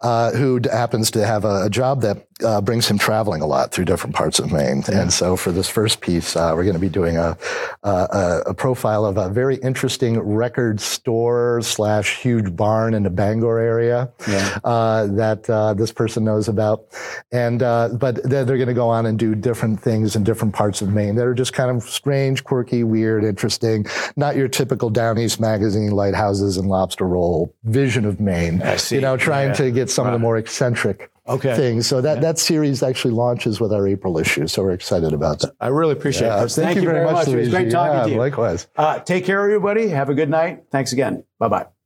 uh, 0.00 0.32
who 0.32 0.60
happens 0.70 1.10
to 1.12 1.26
have 1.26 1.44
a, 1.44 1.64
a 1.66 1.70
job 1.70 2.02
that 2.02 2.26
uh, 2.44 2.60
brings 2.60 2.88
him 2.88 2.98
traveling 2.98 3.42
a 3.42 3.46
lot 3.46 3.72
through 3.72 3.84
different 3.84 4.14
parts 4.14 4.38
of 4.38 4.52
Maine. 4.52 4.82
Yeah. 4.88 5.02
And 5.02 5.12
so 5.12 5.36
for 5.36 5.52
this 5.52 5.68
first 5.68 6.00
piece, 6.00 6.36
uh, 6.36 6.52
we're 6.54 6.64
going 6.64 6.74
to 6.74 6.80
be 6.80 6.88
doing 6.88 7.16
a, 7.16 7.36
a, 7.82 8.42
a, 8.46 8.54
profile 8.54 9.04
of 9.04 9.16
a 9.16 9.28
very 9.28 9.56
interesting 9.56 10.18
record 10.18 10.80
store 10.80 11.60
slash 11.62 12.18
huge 12.18 12.54
barn 12.56 12.94
in 12.94 13.02
the 13.02 13.10
Bangor 13.10 13.58
area 13.58 14.10
yeah. 14.28 14.58
uh, 14.64 15.06
that 15.06 15.48
uh, 15.48 15.74
this 15.74 15.92
person 15.92 16.24
knows 16.24 16.48
about. 16.48 16.84
And 17.32 17.62
uh, 17.62 17.90
but 17.92 18.22
they're, 18.22 18.44
they're 18.44 18.56
going 18.56 18.68
to 18.68 18.74
go 18.74 18.88
on 18.88 19.06
and 19.06 19.18
do 19.18 19.34
different 19.34 19.80
things 19.80 20.16
in 20.16 20.24
different 20.24 20.54
parts 20.54 20.82
of 20.82 20.90
Maine 20.90 21.16
that 21.16 21.26
are 21.26 21.34
just 21.34 21.52
kind 21.52 21.70
of 21.70 21.82
strange, 21.82 22.44
quirky, 22.44 22.84
weird, 22.84 23.24
interesting. 23.24 23.86
Not 24.16 24.36
your 24.36 24.48
typical 24.48 24.90
Down 24.90 25.18
East 25.18 25.40
magazine 25.40 25.90
lighthouses 25.90 26.56
and 26.56 26.68
lobster 26.68 27.06
roll 27.06 27.54
vision 27.64 28.04
of 28.04 28.20
Maine. 28.20 28.62
I 28.62 28.76
see. 28.76 28.96
You 28.96 29.00
know, 29.00 29.16
trying 29.16 29.48
yeah. 29.48 29.54
to 29.54 29.70
get 29.80 29.90
some 29.90 30.06
right. 30.06 30.14
of 30.14 30.20
the 30.20 30.22
more 30.22 30.36
eccentric 30.36 31.10
okay. 31.26 31.56
things. 31.56 31.86
So 31.86 32.00
that, 32.00 32.16
yeah. 32.16 32.20
that 32.20 32.38
series 32.38 32.82
actually 32.82 33.14
launches 33.14 33.60
with 33.60 33.72
our 33.72 33.86
April 33.86 34.18
issue. 34.18 34.46
So 34.46 34.62
we're 34.62 34.72
excited 34.72 35.12
about 35.12 35.40
that. 35.40 35.54
I 35.60 35.68
really 35.68 35.92
appreciate 35.92 36.28
yeah, 36.28 36.44
it. 36.44 36.48
Thank, 36.50 36.66
Thank, 36.66 36.76
you 36.76 36.82
very 36.82 37.04
much. 37.04 37.26
much. 37.26 37.28
It 37.28 37.36
was 37.36 37.48
great 37.48 37.70
talking 37.70 37.96
yeah, 37.96 38.04
to 38.04 38.10
you. 38.10 38.16
Likewise. 38.16 38.68
Uh, 38.76 38.98
take 39.00 39.24
care, 39.24 39.40
everybody. 39.40 39.88
Have 39.88 40.08
a 40.08 40.14
good 40.14 40.30
night. 40.30 40.64
Thanks 40.70 40.92
again. 40.92 41.24
Bye 41.38 41.48
bye. 41.48 41.79